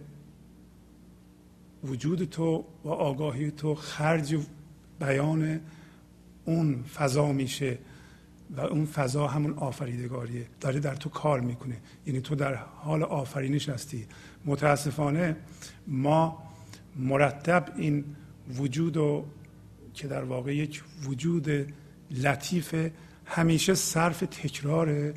وجود 1.83 2.23
تو 2.23 2.65
و 2.83 2.89
آگاهی 2.89 3.51
تو 3.51 3.75
خرج 3.75 4.37
بیان 4.99 5.59
اون 6.45 6.83
فضا 6.83 7.31
میشه 7.31 7.77
و 8.57 8.61
اون 8.61 8.85
فضا 8.85 9.27
همون 9.27 9.53
آفریدگاریه. 9.53 10.45
داره 10.61 10.79
در 10.79 10.95
تو 10.95 11.09
کار 11.09 11.39
می‌کنه. 11.39 11.77
یعنی 12.05 12.21
تو 12.21 12.35
در 12.35 12.55
حال 12.55 13.03
آفرینش 13.03 13.69
هستی. 13.69 14.07
متاسفانه 14.45 15.35
ما 15.87 16.43
مرتب 16.95 17.73
این 17.75 18.05
وجود 18.49 18.97
و 18.97 19.25
که 19.93 20.07
در 20.07 20.23
واقع 20.23 20.55
یک 20.55 20.83
وجود 21.03 21.73
لطیف 22.11 22.75
همیشه 23.25 23.73
صرف 23.73 24.19
تکرار 24.19 25.13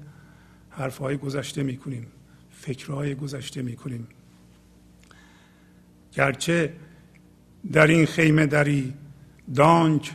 حرفهای 0.70 1.16
گذشته 1.16 1.62
می‌کنیم 1.62 2.07
فکرهای 2.51 3.14
گذشته 3.14 3.62
می‌کنیم. 3.62 4.09
گرچه 6.12 6.72
در 7.72 7.87
این 7.87 8.07
خیمه 8.07 8.47
دری 8.47 8.95
دانک 9.55 10.12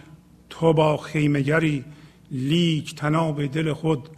تو 0.50 0.74
با 0.74 0.98
خیمهگری 0.98 1.86
لیک 2.32 2.96
تناب 2.96 3.46
دل 3.46 3.74
خود 3.74 4.10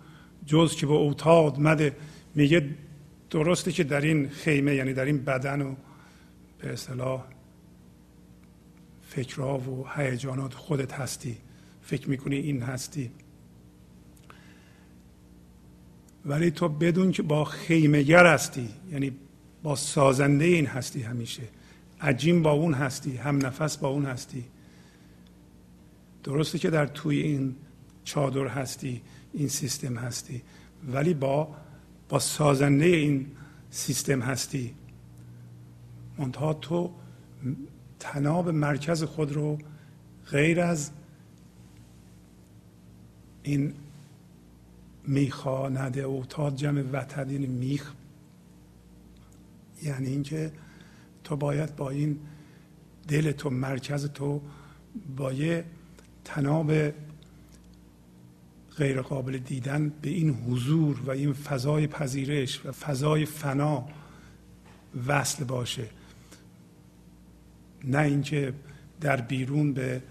جز 0.46 0.76
که 0.76 0.86
به 0.86 0.93
اوتاد 0.93 1.60
مده. 1.60 1.96
میگه 2.36 2.70
درسته 3.30 3.72
که 3.72 3.84
در 3.84 4.02
این 4.02 4.30
خیمه 4.30 4.76
یعنی 4.76 4.93
در 4.93 5.06
این 5.06 5.18
بدن 5.18 5.62
و 5.62 5.76
به 6.60 6.74
اصطلاح 6.74 7.24
فکرها 9.16 9.59
و 9.59 9.88
هیجانات 9.95 10.53
خودت 10.53 10.93
هستی. 10.93 11.38
فکر 11.82 12.09
می‌کنی 12.09 12.36
این 12.36 12.61
هستی. 12.61 13.11
ولی 16.26 16.51
تو 16.51 16.70
بدون 16.70 17.11
که 17.11 17.24
با 17.24 17.45
خیمهگر 17.45 18.26
هستی 18.26 18.70
یعنی 18.91 19.11
با 19.63 19.76
سازنده 19.76 20.45
این 20.45 20.66
هستی 20.66 21.01
همیشه. 21.01 21.43
عجیم 22.01 22.43
با 22.43 22.51
اون 22.51 22.74
هستی 22.74 23.18
هم 23.18 23.45
نفس 23.45 23.78
با 23.78 23.88
اون 23.88 24.05
هستی. 24.05 24.43
درسته 26.24 26.59
که 26.59 26.70
در 26.70 26.86
توی 26.86 27.20
این 27.20 27.55
چادر 28.03 28.47
هستی 28.47 29.01
این 29.34 29.47
سیستم 29.47 29.97
هستی. 29.97 30.41
ولی 30.88 31.13
با 31.13 31.55
با 32.09 32.20
سازنده 32.20 32.86
این 32.86 33.28
سیستم 33.70 34.22
هستی. 34.22 34.74
منتها 36.18 36.53
تو 36.53 36.91
تناب 38.06 38.49
مرکز 38.49 39.03
خود 39.03 39.32
رو 39.34 39.58
غیر 40.30 40.62
از 40.62 40.91
این 43.43 43.74
میخا 45.03 45.70
نده 45.70 46.01
اوتاد 46.01 46.56
جمع 46.56 46.82
وتدین 46.82 47.45
میخ 47.45 47.91
یعنی 49.84 50.08
اینکه 50.08 50.51
تو 51.24 51.36
باید 51.36 51.76
با 51.76 51.89
این 51.89 52.20
دل 53.08 53.32
تو 53.32 53.49
مرکز 53.49 54.06
تو 54.06 54.41
با 55.18 55.34
یه 55.34 55.66
تناب 56.26 56.72
غیر 58.78 59.01
قابل 59.01 59.38
دیدن 59.38 59.91
به 60.01 60.10
این 60.10 60.30
حضور 60.30 61.01
و 61.01 61.12
این 61.12 61.34
فضای 61.34 61.88
پذیرش 61.88 62.66
و 62.66 62.72
فضای 62.72 63.26
فنا 63.26 63.88
وصل 65.08 65.43
باشه. 65.43 65.89
نه 67.84 67.99
اینکه 67.99 68.53
در 69.01 69.21
بیرون 69.21 69.73
به 69.73 70.01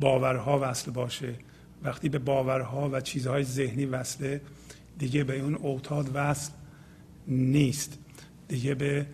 باورها 0.00 0.58
وصل 0.62 0.90
باشه. 0.90 1.34
وقتی 1.82 2.08
به 2.08 2.18
باورها 2.18 2.90
و 2.92 3.00
چیزهای 3.00 3.44
ذهنی 3.44 3.86
وصله 3.86 4.40
دیگه 4.98 5.24
به 5.24 5.40
اون 5.40 5.54
اوتاد 5.54 6.10
وصل 6.14 6.52
نیست. 7.28 7.98
دیگه 8.48 8.74
به 8.74 9.06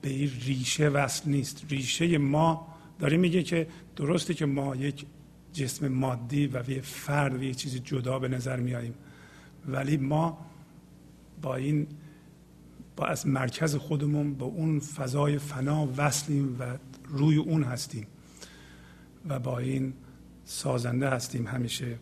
به 0.00 0.08
این 0.08 0.30
ریشه 0.46 0.88
وصل 0.88 1.30
نیست. 1.30 1.64
ریشه 1.68 2.18
ما 2.18 2.68
داره 2.98 3.16
میگه 3.16 3.42
که 3.42 3.66
درسته 3.96 4.34
که 4.34 4.46
ما 4.46 4.76
یک 4.76 5.06
جسم 5.52 5.88
مادی 5.88 6.46
و 6.46 6.70
یه 6.70 6.80
فرد 6.80 7.34
و 7.34 7.42
یه 7.42 7.54
چیز 7.54 7.76
جدا 7.76 8.18
به 8.18 8.28
نظر 8.28 8.60
میاییم 8.60 8.94
ولی 9.66 9.96
ما 9.96 10.46
با 11.42 11.56
این 11.56 11.86
با 12.96 13.06
از 13.06 13.26
مرکز 13.26 13.76
خودمون 13.76 14.34
با 14.34 14.46
اون 14.46 14.80
فضای 14.80 15.38
فنا 15.38 15.88
وصلیم 15.96 16.56
و 16.60 16.78
روی 17.08 17.36
اون 17.36 17.62
هستیم 17.62 18.06
و 19.28 19.38
با 19.38 19.58
این 19.58 19.92
سازنده 20.44 21.08
هستیم 21.08 21.46
همیشه. 21.46 21.98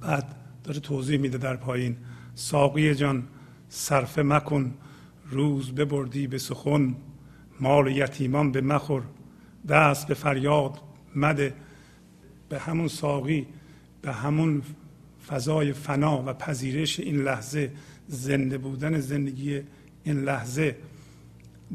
بعد 0.00 0.36
داره 0.64 0.80
توضیح 0.80 1.18
میده 1.18 1.38
در 1.38 1.56
پایین 1.56 1.96
ساقی 2.34 2.94
جان 2.94 3.28
صرفه 3.68 4.22
مکن 4.22 4.74
روز 5.30 5.72
ببردی 5.72 6.26
به 6.26 6.38
سخن 6.38 6.96
مال 7.60 7.96
یتیمان 7.96 8.52
به 8.52 8.60
مخور 8.60 9.02
دست 9.68 10.06
به 10.06 10.14
فریاد 10.14 10.80
مده. 11.16 11.54
به 12.48 12.58
همون 12.58 12.88
ساقی 12.88 13.46
به 14.02 14.12
همون 14.12 14.62
فضای 15.28 15.72
فنا 15.72 16.22
و 16.26 16.32
پذیرش 16.32 17.00
این 17.00 17.16
لحظه 17.16 17.72
زنده 18.08 18.58
بودن 18.58 19.00
زندگی 19.00 19.60
این 20.04 20.20
لحظه 20.20 20.76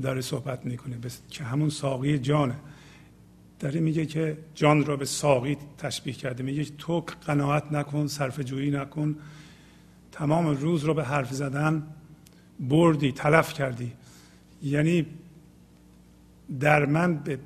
داره 0.01 0.21
صحبت 0.21 0.65
می‌کنه. 0.65 0.97
که 1.29 1.43
همون 1.43 1.69
ساقی 1.69 2.19
جانه 2.19 2.55
داره 3.59 3.79
میگه 3.79 4.05
که 4.05 4.37
جان 4.55 4.85
را 4.85 4.97
به 4.97 5.05
ساقی 5.05 5.57
تشبیه 5.77 6.13
کرده. 6.13 6.43
میگه 6.43 6.63
تو 6.63 6.99
قناعت 7.25 7.71
نکن 7.71 8.07
صرف 8.07 8.39
جویی 8.39 8.71
نکن. 8.71 9.15
تمام 10.11 10.47
روز 10.47 10.83
رو 10.83 10.93
به 10.93 11.03
حرف 11.03 11.33
زدن 11.33 11.87
بردی 12.59 13.11
تلف 13.11 13.53
کردی. 13.53 13.91
یعنی 14.63 15.05
در 16.59 16.85
من 16.85 17.17
به, 17.17 17.39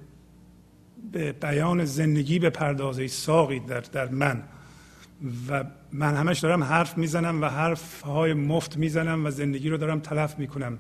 به 1.12 1.32
بیان 1.32 1.86
زندگی 1.86 2.40
به 2.40 2.50
پردازه 2.50 3.08
ساقی 3.08 3.60
در, 3.60 3.80
در 3.80 4.08
من. 4.10 4.44
و 5.50 5.64
من 5.94 6.16
همش 6.16 6.40
دارم 6.40 6.64
حرف 6.64 6.98
می‌زنم 6.98 7.42
و 7.42 7.46
حرف 7.46 8.02
های 8.02 8.34
مفت 8.34 8.78
می‌زنم 8.78 9.26
و 9.26 9.32
زندگی 9.32 9.70
رو 9.70 9.78
دارم 9.78 10.00
تلف 10.00 10.40
می‌کنم 10.40 10.80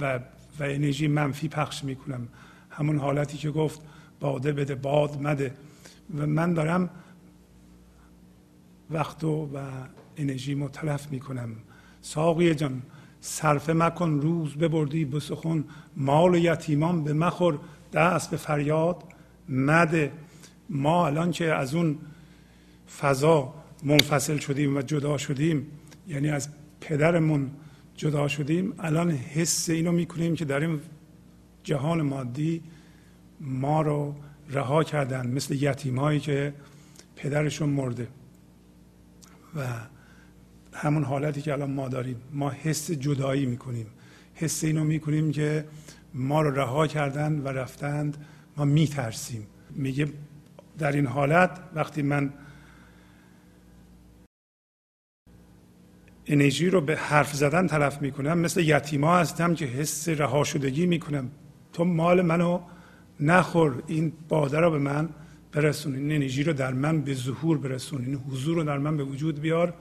و, 0.00 0.16
و 0.60 0.62
انرژی 0.62 1.08
منفی 1.08 1.48
پخش 1.48 1.84
می‌کنم. 1.84 2.28
همون 2.70 2.98
حالتی 2.98 3.38
که 3.38 3.50
گفت 3.50 3.80
باده 4.20 4.52
بده 4.52 4.74
باد 4.74 5.22
مده. 5.22 5.54
و 6.18 6.26
من 6.26 6.54
دارم 6.54 6.90
وقت 8.90 9.24
و, 9.24 9.48
انرژی 10.16 10.54
متلف 10.54 11.10
می‌کنم. 11.10 11.50
ساقی 12.00 12.54
جان 12.54 12.82
صرفه 13.20 13.72
مکن 13.72 14.20
روز 14.22 14.56
ببردی 14.56 15.04
به 15.04 15.20
سخن. 15.20 15.64
مال 15.96 16.34
یتیمان 16.34 17.04
به 17.04 17.12
مخور 17.12 17.58
دست 17.92 18.30
به 18.30 18.36
فریاد 18.36 19.02
مده. 19.48 20.12
ما 20.70 21.06
الان 21.06 21.30
که 21.30 21.54
از 21.54 21.74
اون 21.74 21.98
فضا 23.00 23.54
منفصل 23.82 24.38
شدیم 24.38 24.76
و 24.76 24.82
جدا 24.82 25.18
شدیم 25.18 25.66
یعنی 26.08 26.30
از 26.30 26.48
پدرمون 26.80 27.50
جدا 27.96 28.28
شدیم 28.28 28.74
الان 28.78 29.10
حس 29.10 29.70
اینو 29.70 29.92
می‌کنیم 29.92 30.34
که 30.34 30.44
در 30.44 30.60
این 30.60 30.80
جهان 31.64 32.02
مادی 32.02 32.62
ما 33.40 33.82
رو 33.82 34.14
رها 34.50 34.84
کردن 34.84 35.26
مثل 35.26 35.54
یتیمایی 35.54 36.20
که 36.20 36.54
پدرشون 37.16 37.68
مرده. 37.68 38.08
و 39.56 39.66
همون 40.72 41.04
حالتی 41.04 41.42
که 41.42 41.52
الان 41.52 41.70
ما 41.70 41.88
داریم 41.88 42.16
ما 42.32 42.50
حس 42.50 42.90
جدایی 42.90 43.46
می‌کنیم. 43.46 43.86
حس 44.34 44.64
اینو 44.64 44.84
می‌کنیم 44.84 45.32
که 45.32 45.64
ما 46.14 46.42
رو 46.42 46.50
رها 46.50 46.86
کردن 46.86 47.38
و 47.38 47.48
رفتند 47.48 48.26
ما 48.56 48.64
میترسیم. 48.64 49.46
میگه 49.70 50.08
در 50.78 50.92
این 50.92 51.06
حالت 51.06 51.60
وقتی 51.74 52.02
من 52.02 52.32
انرژی 56.26 56.70
رو 56.70 56.80
به 56.80 56.96
حرف 56.96 57.34
زدن 57.34 57.66
تلف 57.66 58.02
می‌کنم. 58.02 58.38
مثل 58.38 58.60
یتیما 58.60 59.16
هستم 59.16 59.54
که 59.54 59.64
حس 59.64 60.08
رها 60.08 60.44
شدگی 60.44 60.86
می‌کنم. 60.86 61.30
تو 61.72 61.84
مال 61.84 62.22
منو 62.22 62.60
نخور. 63.20 63.82
این 63.86 64.12
باده 64.28 64.60
رو 64.60 64.70
به 64.70 64.78
من 64.78 65.08
برسون 65.52 65.94
این 65.94 66.12
انرژی 66.12 66.42
رو 66.42 66.52
در 66.52 66.72
من 66.72 67.00
به 67.00 67.14
ظهور 67.14 67.58
برسون 67.58 68.04
این 68.04 68.14
حضور 68.14 68.56
رو 68.56 68.64
در 68.64 68.78
من 68.78 68.96
به 68.96 69.04
وجود 69.04 69.40
بیار. 69.40 69.74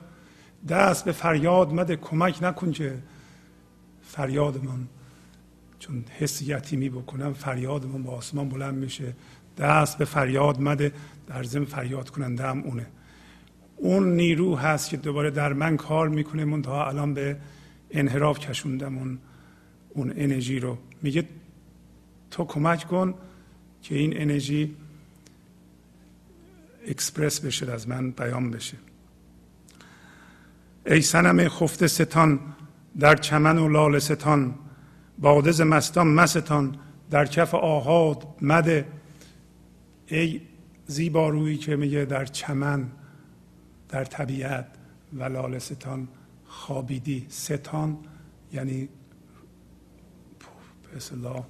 دست 0.70 1.06
به 1.06 1.12
فریاد 1.12 1.74
مده 1.74 1.96
کمک 1.96 2.44
نکن 2.44 2.72
که 2.72 2.98
فریادمون 4.02 4.88
چون 5.80 6.06
حس 6.20 6.42
یتیمی 6.42 6.90
بکنم 6.90 7.34
فریادمون 7.34 8.04
با 8.04 8.12
آسمان 8.12 8.50
بلند 8.50 8.76
میشه. 8.76 9.14
دست 9.58 9.98
به 9.98 10.06
فریاد 10.06 10.62
مده 10.62 10.92
در 11.28 11.44
زم 11.44 11.66
فریاد 11.66 12.10
کننده 12.10 12.44
هم 12.44 12.60
اونه. 12.64 12.86
اون 13.84 14.16
نیرو 14.16 14.56
هست 14.56 14.90
که 14.90 14.98
دوباره 14.98 15.32
در 15.32 15.54
من 15.54 15.78
کار 15.78 16.10
می‌کنه 16.10 16.46
منتها 16.46 16.88
الان 16.88 17.14
به 17.14 17.38
انحراف 17.92 18.40
کشوندم 18.40 18.98
اون 18.98 19.20
اون 19.90 20.14
انرژی 20.16 20.60
رو. 20.60 20.78
میگه 21.02 21.24
تو 22.32 22.46
کمک 22.46 22.88
کن 22.88 23.14
که 23.82 23.96
این 23.96 24.22
انرژی 24.22 24.76
اکسپرس 26.88 27.40
بشه 27.40 27.72
از 27.72 27.88
من 27.88 28.12
بیان 28.12 28.52
بشه. 28.52 28.78
ای 30.86 31.02
سنم 31.02 31.50
خفته 31.50 31.88
ستان 31.88 32.40
در 33.00 33.16
چمن 33.16 33.58
و 33.58 33.70
لال 33.70 34.00
ستان 34.00 34.56
بادز 35.18 35.62
مستان 35.62 36.08
مستان 36.08 36.76
در 37.10 37.26
کف 37.26 37.56
آهاد 37.56 38.28
مده. 38.42 38.86
ای 40.08 40.42
زیبارویی 40.88 41.58
که 41.58 41.76
میگه 41.76 42.06
در 42.06 42.26
چمن 42.26 42.92
در 43.94 44.06
طبیعت 44.06 44.68
و 45.14 45.24
لال 45.24 45.60
ستان 45.60 46.08
خوابیدی. 46.46 47.26
ستان 47.30 47.98
یعنی 48.54 48.90
به 50.94 51.44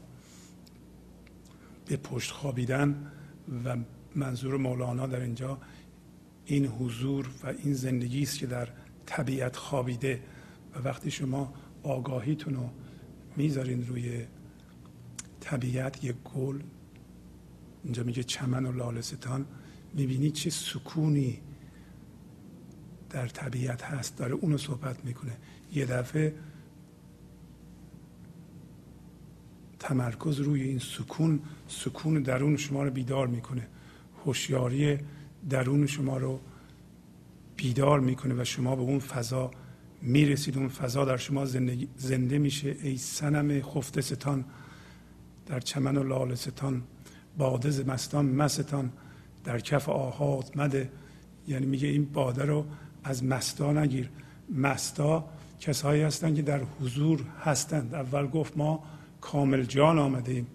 به 1.86 1.98
پشت 1.98 2.32
خوابیدن 2.32 3.12
و 3.66 3.78
منظور 4.16 4.58
مولانا 4.58 5.08
در 5.08 5.20
اینجا 5.20 5.58
این 6.46 6.66
حضور 6.66 7.30
و 7.44 7.48
این 7.48 7.74
زندگی 7.74 8.24
است 8.24 8.39
که 8.39 8.48
در 8.48 8.70
طبیعت 9.06 9.56
خوابیده 9.56 10.24
و 10.76 10.80
وقتی 10.80 11.12
شما 11.12 11.54
آگاهیتون 11.84 12.54
رو 12.54 12.70
می‌ذارین 13.36 13.88
روی 13.88 14.26
طبیعت 15.39 16.04
یک 16.04 16.16
گل 16.36 16.62
اینجا 17.84 18.04
میگه 18.04 18.24
چمن 18.24 18.66
و 18.66 18.72
لالستان 18.72 19.46
می‌بینید 19.94 20.34
چه 20.34 20.50
سکونی 20.50 21.41
در 23.14 23.28
طبیعت 23.28 23.84
هست. 23.84 24.18
داره 24.18 24.34
اونو 24.34 24.57
صحبت 24.57 25.05
می‌کنه. 25.05 25.38
یه 25.74 25.86
دفعه 25.86 26.34
تمرکز 29.80 30.39
روی 30.39 30.61
این 30.61 30.80
سکون 30.80 31.39
سکون 31.68 32.22
درون 32.22 32.57
شما 32.57 32.84
رو 32.84 32.91
بیدار 32.91 33.28
می‌کنه. 33.28 33.68
هوشیاری 34.26 34.97
درون 35.49 35.88
شما 35.88 36.18
رو 36.18 36.39
بیدار 37.55 37.99
می‌کنه 37.99 38.41
و 38.41 38.43
شما 38.43 38.76
به 38.76 38.82
اون 38.82 38.99
فضا 38.99 39.51
می‌رسید. 40.01 40.57
اون 40.57 40.70
فضا 40.70 41.05
در 41.05 41.18
شما 41.18 41.45
زنده 41.97 42.38
میشه. 42.38 42.76
ای 42.84 42.97
سنم 42.97 43.61
خفته 43.61 44.01
ستان 44.01 44.45
در 45.45 45.59
چمن 45.59 45.97
و 45.97 46.03
لال 46.03 46.36
ستان 46.36 46.84
باده 47.38 47.84
مستان 47.84 48.26
مستان 48.26 48.91
در 49.43 49.59
کف 49.59 49.89
آهات 49.89 50.57
مده. 50.57 50.91
یعنی 51.47 51.66
میگه 51.66 51.88
این 51.88 52.05
باده 52.05 52.45
رو 52.45 52.66
از 53.04 53.24
مستا 53.24 53.74
نگیر. 53.74 54.10
مستا 54.49 55.26
کسایی 55.60 56.01
هستند 56.01 56.36
که 56.36 56.41
در 56.41 56.62
حضور 56.82 57.24
هستند. 57.45 57.95
اول 57.95 58.28
گفت 58.28 58.58
ما 58.58 58.84
کامل 59.22 59.64
جان 59.64 59.99
آمده 59.99 60.32
ایم 60.32 60.47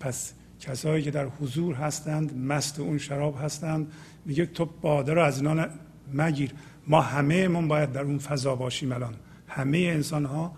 پس 0.00 0.32
کسایی 0.60 1.02
که 1.02 1.10
در 1.10 1.26
حضور 1.26 1.74
هستند 1.74 2.36
مست 2.36 2.80
اون 2.80 2.98
شراب 2.98 3.38
هستند. 3.42 3.92
میگه 4.24 4.46
تو 4.46 4.64
باده 4.64 5.14
رو 5.14 5.22
از 5.22 5.38
اینا 5.42 5.66
مگیر. 6.14 6.52
ما 6.86 7.00
همه 7.00 7.48
من 7.48 7.68
باید 7.68 7.92
در 7.92 8.02
اون 8.02 8.18
فضا 8.18 8.54
باشیم 8.56 8.92
الان. 8.92 9.14
همه 9.48 9.78
انسان 9.78 10.24
ها 10.24 10.52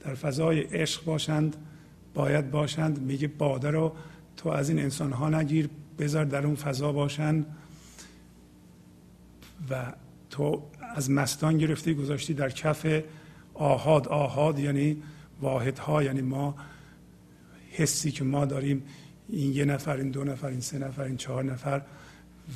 در 0.00 0.14
فضای 0.14 0.60
عشق 0.60 1.04
باشند 1.04 1.56
باید 2.14 2.50
باشند. 2.50 3.02
میگه 3.02 3.28
باده 3.28 3.70
رو 3.70 3.92
تو 4.36 4.48
از 4.48 4.68
این 4.68 4.78
انسان 4.78 5.12
ها 5.12 5.28
نگیر 5.28 5.70
بذار 5.98 6.24
در 6.24 6.46
اون 6.46 6.54
فضا 6.54 6.92
باشند 6.92 7.46
و 9.70 9.92
تو 10.30 10.62
از 10.94 11.10
مستان 11.10 11.58
گرفتی 11.58 11.94
گذاشتی 11.94 12.34
در 12.34 12.50
کف 12.50 13.02
آهاد. 13.54 14.08
آهاد 14.08 14.58
یعنی 14.58 15.02
واحدها 15.40 16.02
یعنی 16.02 16.20
ما 16.20 16.56
حسی 17.70 18.10
که 18.10 18.24
ما 18.24 18.44
داریم 18.44 18.82
این 19.28 19.52
یه 19.52 19.64
نفر 19.64 19.96
این 19.96 20.10
دو 20.10 20.24
نفر 20.24 20.46
این 20.46 20.60
سه 20.60 20.78
نفر 20.78 21.02
این 21.02 21.16
چهار 21.16 21.44
نفر 21.44 21.82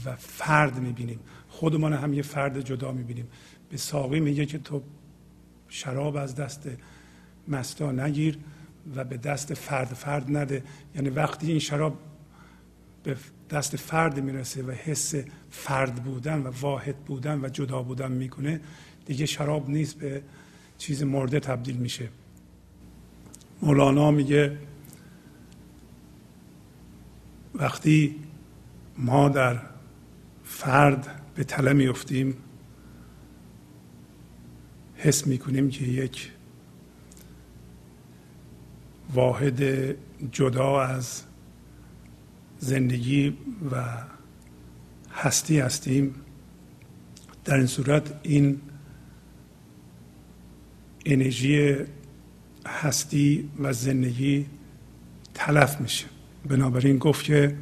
و 0.04 0.16
فرد 0.16 0.78
می‌بینیم. 0.78 1.20
خودمان 1.48 1.92
هم 1.92 2.12
یه 2.12 2.22
فرد 2.22 2.60
جدا 2.60 2.92
می‌بینیم. 2.92 3.28
به 3.70 3.76
ساقی 3.76 4.20
میگه 4.20 4.46
که 4.46 4.58
تو 4.58 4.82
شراب 5.68 6.16
از 6.16 6.34
دست 6.34 6.68
مستا 7.48 7.92
نگیر 7.92 8.38
و 8.96 9.04
به 9.04 9.16
دست 9.16 9.54
فرد 9.54 9.88
فرد 9.88 10.36
نده. 10.36 10.62
یعنی 10.94 11.08
وقتی 11.08 11.46
این 11.46 11.58
شراب 11.58 11.98
به 13.02 13.16
دست 13.50 13.76
فرد 13.76 14.20
می‌رسه 14.20 14.62
و 14.62 14.70
حس 14.70 15.14
فرد 15.50 15.94
بودن 15.94 16.42
و 16.42 16.50
واحد 16.60 16.96
بودن 16.96 17.44
و 17.44 17.48
جدا 17.48 17.82
بودن 17.82 18.12
می‌کنه 18.12 18.60
دیگه 19.06 19.26
شراب 19.26 19.70
نیست 19.70 19.98
به 19.98 20.22
چیز 20.78 21.02
مرده 21.02 21.40
تبدیل 21.40 21.76
میشه. 21.76 22.08
مولانا 23.62 24.10
میگه 24.10 24.58
وقتی 27.54 28.16
ما 28.98 29.28
در 29.28 29.60
فرد 30.44 31.22
به 31.34 31.44
تله 31.44 31.72
میفتیم 31.72 32.36
حس 34.96 35.26
می‌کنیم 35.26 35.70
که 35.70 35.84
یک 35.84 36.30
واحد 39.14 39.62
جدا 40.32 40.82
از 40.82 41.22
زندگی 42.58 43.36
و 43.72 43.84
هستی 45.12 45.60
هستیم. 45.60 46.14
در 47.44 47.56
این 47.56 47.66
صورت 47.66 48.20
این 48.22 48.60
انرژی 51.06 51.76
هستی 52.66 53.50
و 53.58 53.72
زندگی 53.72 54.46
تلف 55.34 55.80
میشه. 55.80 56.06
بنابراین 56.48 56.98
گفت 56.98 57.24
که 57.24 57.56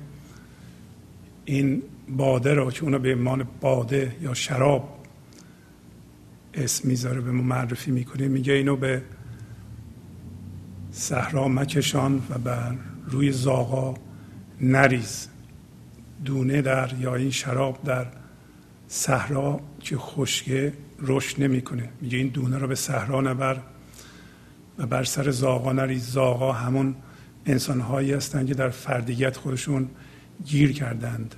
این 1.44 1.82
باده 2.08 2.54
را 2.54 2.70
که 2.70 2.84
اونا 2.84 2.98
به 2.98 3.08
ایمان 3.08 3.48
باده 3.60 4.16
یا 4.22 4.34
شراب 4.34 5.04
اسم 6.54 6.88
می‌ذاره 6.88 7.20
به 7.20 7.30
ما 7.30 7.42
معرفی 7.42 7.90
می‌کنه 7.90 8.28
میگه 8.28 8.52
اینو 8.52 8.76
به 8.76 9.02
صحرا 10.92 11.48
مکشان 11.48 12.22
و 12.30 12.38
بر 12.38 12.74
روی 13.06 13.32
زاغا 13.32 13.94
نریز 14.60 15.28
دونه 16.24 16.62
در 16.62 16.92
یا 17.00 17.14
این 17.14 17.30
شراب 17.30 17.82
در 17.84 18.06
صحرا 18.88 19.60
که 19.80 19.96
خشکه 19.96 20.72
رشد 20.98 21.42
نمی‌کنه. 21.42 21.88
میگه 22.00 22.18
این 22.18 22.28
دونه 22.28 22.58
رو 22.58 22.66
به 22.66 22.74
صحرا 22.74 23.20
نبر 23.20 23.60
و 24.78 24.86
بر 24.86 25.04
سر 25.04 25.30
زاغا 25.30 25.72
نریز. 25.72 26.10
زاغا 26.10 26.52
همون 26.52 26.94
انسان 27.46 27.80
هایی 27.80 28.12
هستند 28.12 28.46
که 28.46 28.54
در 28.54 28.70
فردیت 28.70 29.36
خودشون 29.36 29.88
گیر 30.46 30.72
کردند. 30.72 31.34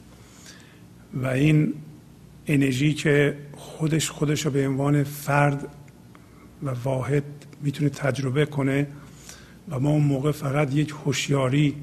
و 1.14 1.27
این 1.27 1.75
انرژی 2.47 2.95
که 2.95 3.39
خودش 3.53 4.11
خودش 4.11 4.47
رو 4.47 4.51
به 4.51 4.69
عنوان 4.69 5.05
فرد 5.05 5.69
و 6.62 6.71
واحد 6.71 7.25
می‌تونه 7.62 7.91
تجربه 7.91 8.47
کنه 8.47 8.87
و 9.69 9.81
ما 9.81 9.91
اون 9.91 10.03
موقع 10.03 10.33
فقط 10.33 10.75
یک 10.75 10.95
هوشیاری 11.05 11.75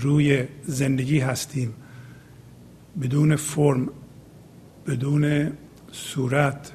روی 0.00 0.44
زندگی 0.62 1.18
هستیم. 1.18 1.74
بدون 3.02 3.36
فرم 3.36 3.88
بدون 4.86 5.52
صورت 5.92 6.72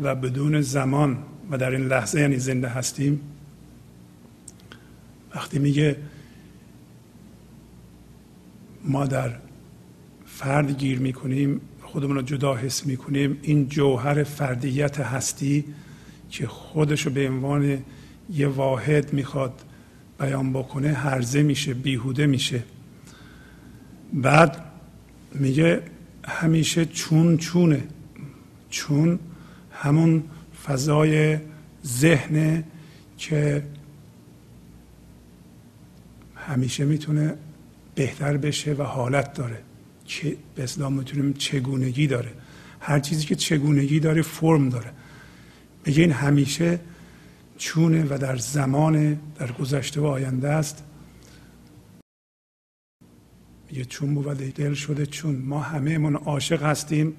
و 0.00 0.14
بدون 0.14 0.60
زمان 0.60 1.18
و 1.50 1.58
در 1.58 1.70
این 1.70 1.86
لحظه 1.86 2.20
یعنی 2.20 2.38
زنده 2.38 2.68
هستیم. 2.68 3.20
وقتی 5.34 5.58
میگه 5.58 5.96
ما 8.84 9.06
در 9.06 9.30
فرد 10.26 10.78
گیر 10.78 10.98
می‌کنیم 10.98 11.60
خودمون 11.82 12.16
رو 12.16 12.22
جدا 12.22 12.54
حس 12.54 12.86
می‌کنیم 12.86 13.38
این 13.42 13.68
جوهر 13.68 14.24
فردیت 14.24 15.00
هستی 15.00 15.64
که 16.30 16.46
خودش 16.46 17.06
رو 17.06 17.12
به 17.12 17.28
عنوان 17.28 17.84
یه 18.30 18.48
واحد 18.48 19.12
می‌خواد 19.12 19.62
بیان 20.18 20.52
بکنه 20.52 20.92
هرزه 20.92 21.42
میشه 21.42 21.74
بیهوده 21.74 22.26
میشه. 22.26 22.62
بعد 24.12 24.64
میگه 25.34 25.82
همیشه 26.24 26.84
چون 26.84 27.36
چونه. 27.36 27.82
چون 28.70 29.18
همون 29.72 30.22
فضای 30.64 31.38
ذهن 31.86 32.64
که 33.18 33.62
همیشه 36.36 36.84
می‌تونه 36.84 37.34
بهتر 37.94 38.36
بشه 38.36 38.72
و 38.72 38.82
حالت 38.82 39.34
داره. 39.34 39.58
که 40.06 40.36
به 40.54 40.62
اسلام 40.62 40.92
می‌تونیم 40.92 41.32
چگونگی 41.32 42.06
داره. 42.06 42.30
هر 42.80 43.00
چیزی 43.00 43.26
که 43.26 43.34
چگونگی 43.34 44.00
داره 44.00 44.22
فرم 44.22 44.68
داره. 44.68 44.90
میگه 45.86 46.02
این 46.02 46.12
همیشه 46.12 46.80
چونه 47.56 48.04
و 48.04 48.18
در 48.18 48.36
زمان 48.36 49.20
در 49.38 49.52
گذشته 49.52 50.00
و 50.00 50.04
آینده 50.04 50.48
است. 50.48 50.84
میگه 53.70 53.84
چون 53.84 54.14
بود 54.14 54.26
دل 54.36 54.74
شده 54.74 55.06
چون. 55.06 55.36
ما 55.36 55.60
همه 55.60 55.98
من 55.98 56.14
عاشق 56.14 56.62
هستیم 56.62 57.16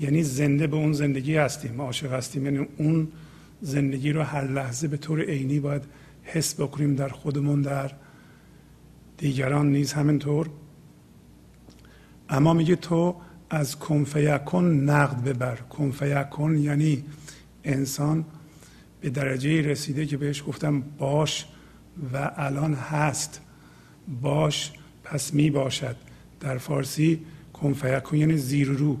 یعنی 0.00 0.22
زنده 0.22 0.66
به 0.66 0.76
اون 0.76 0.92
زندگی 0.92 1.36
هستیم. 1.36 1.80
عاشق 1.80 2.12
هستیم 2.12 2.44
یعنی 2.44 2.66
اون 2.76 3.08
زندگی 3.60 4.12
رو 4.12 4.22
هر 4.22 4.44
لحظه 4.44 4.88
به 4.88 4.96
طور 4.96 5.20
عینی 5.20 5.60
باید 5.60 5.82
حس 6.22 6.54
بکنیم 6.60 6.94
در 6.94 7.08
خودمون 7.08 7.62
در 7.62 7.92
دیگران 9.16 9.72
نیز 9.72 9.92
همینطور. 9.92 10.50
اما 12.28 12.54
میگه 12.54 12.76
تو 12.76 13.16
از 13.50 13.78
کنفیکن 13.78 14.64
نقد 14.64 15.24
ببر. 15.24 15.56
کنفیکن 15.56 16.56
یعنی 16.56 17.04
انسان 17.64 18.24
به 19.00 19.10
درجه 19.10 19.62
رسیده 19.62 20.06
که 20.06 20.16
بهش 20.16 20.44
گفتم 20.46 20.80
باش 20.98 21.46
و 22.12 22.30
الان 22.36 22.74
هست. 22.74 23.40
باش 24.22 24.72
پس 25.04 25.34
می 25.34 25.50
باشد. 25.50 25.96
در 26.40 26.58
فارسی 26.58 27.20
کنفیکن 27.52 28.16
یعنی 28.16 28.36
زیر 28.36 28.68
رو. 28.68 28.96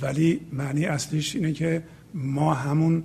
ولی 0.00 0.40
معنی 0.52 0.84
اصلیش 0.84 1.36
اینه 1.36 1.52
که 1.52 1.82
ما 2.14 2.54
همون 2.54 3.02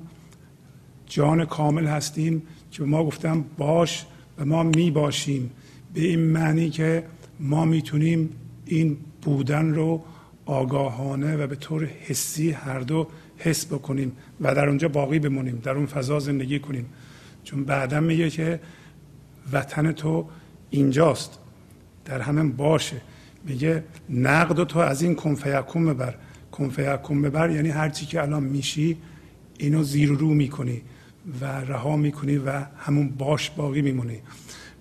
جان 1.05 1.45
کامل 1.45 1.85
هستیم 1.85 2.43
که 2.71 2.83
ما 2.83 3.03
گفتم 3.03 3.45
باش 3.57 4.05
و 4.37 4.45
ما 4.45 4.63
می 4.63 4.91
باشیم. 4.91 5.51
به 5.93 6.01
این 6.01 6.19
معنی 6.19 6.69
که 6.69 7.03
ما 7.39 7.65
می‌تونیم 7.65 8.29
این 8.65 8.97
بودن 9.21 9.73
رو 9.73 10.03
آگاهانه 10.45 11.35
و 11.35 11.47
به 11.47 11.55
طور 11.55 11.85
حسی 11.85 12.51
هر 12.51 12.79
دو 12.79 13.07
حس 13.37 13.65
بکنیم 13.65 14.11
و 14.41 14.55
در 14.55 14.67
اونجا 14.67 14.87
باقی 14.87 15.19
بمونیم 15.19 15.61
در 15.63 15.71
اون 15.71 15.85
فضا 15.85 16.19
زندگی 16.19 16.59
کنیم. 16.59 16.85
چون 17.43 17.63
بعدا 17.63 17.99
میگه 17.99 18.29
که 18.29 18.59
وطن 19.51 19.91
تو 19.91 20.25
اینجاست 20.69 21.39
در 22.05 22.21
همین 22.21 22.51
باشه. 22.51 23.01
میگه 23.45 23.83
نقد 24.09 24.63
تو 24.63 24.79
از 24.79 25.01
این 25.01 25.15
کنفیکون 25.15 25.85
ببر. 25.85 26.15
کنفیکون 26.51 27.21
ببر 27.21 27.49
یعنی 27.49 27.69
هرچی 27.69 28.05
که 28.05 28.21
الان 28.21 28.43
میشی 28.43 28.97
اینو 29.57 29.83
زیر 29.83 30.09
رو 30.09 30.33
می‌کنی 30.33 30.81
و 31.41 31.45
رها 31.45 31.97
می‌کنی 31.97 32.37
و 32.37 32.51
همون 32.77 33.09
باش 33.09 33.49
باقی 33.49 33.81
میمونی. 33.81 34.17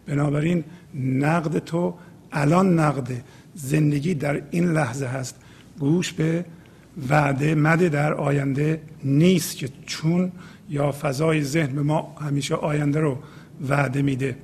بنابراین 0.06 0.64
نقد 0.94 1.58
تو 1.58 1.94
الان 2.32 2.78
نقد 2.78 3.24
زندگی 3.54 4.14
در 4.14 4.42
این 4.50 4.72
لحظه 4.72 5.06
هست. 5.06 5.36
گوش 5.78 6.12
به 6.12 6.44
وعده 7.08 7.54
مده 7.54 7.88
در 7.88 8.14
آینده 8.14 8.82
نیست 9.04 9.56
که 9.56 9.68
چون 9.86 10.32
یا 10.70 10.92
فضای 10.92 11.42
ذهن 11.42 11.74
به 11.74 11.82
ما 11.82 12.16
همیشه 12.20 12.54
آینده 12.54 13.00
رو 13.00 13.18
وعده 13.68 14.02
میده. 14.02 14.36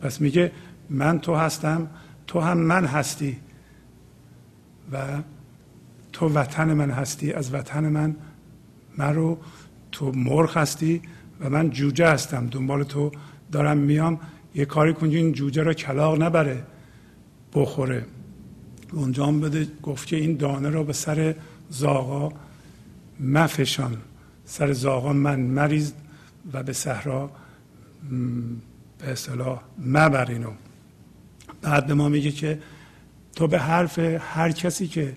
پس 0.00 0.20
میگه 0.20 0.52
من 0.90 1.18
تو 1.18 1.34
هستم 1.34 1.86
تو 2.26 2.40
هم 2.40 2.58
من 2.58 2.84
هستی 2.84 3.36
و 4.92 5.22
تو 6.12 6.28
وطن 6.28 6.72
من 6.72 6.90
هستی 6.90 7.32
از 7.32 7.54
وطن 7.54 7.88
من 7.88 8.16
من 8.98 9.14
رو 9.14 9.38
تو 9.92 10.12
مرغ 10.12 10.56
هستی 10.56 11.02
و 11.40 11.50
من 11.50 11.70
جوجه 11.70 12.08
هستم 12.08 12.46
دنبال 12.46 12.82
تو 12.82 13.12
دارم 13.52 13.78
میام. 13.78 14.20
یه 14.54 14.64
کاری 14.64 14.94
کنی 14.94 15.16
این 15.16 15.32
جوجه 15.32 15.62
رو 15.62 15.72
کلاق 15.72 16.22
نبره 16.22 16.62
بخوره. 17.54 18.06
انجام 18.96 19.40
بده 19.40 19.66
گفت 19.82 20.08
که 20.08 20.16
این 20.16 20.36
دانه 20.36 20.70
رو 20.70 20.84
به 20.84 20.92
سر 20.92 21.34
زاغا 21.70 22.32
مفشان. 23.20 23.96
سر 24.44 24.72
زاغا 24.72 25.12
من 25.12 25.40
مریض 25.40 25.92
و 26.52 26.62
به 26.62 26.72
صحرا 26.72 27.30
به 28.98 29.10
اصطلاح 29.10 29.60
مبرینو 29.78 30.50
بعد 31.62 31.86
به 31.86 31.94
ما 31.94 32.08
میگه 32.08 32.30
که 32.30 32.58
تو 33.36 33.46
به 33.46 33.58
حرف 33.58 33.98
هر 34.20 34.52
کسی 34.52 34.86
که 34.86 35.14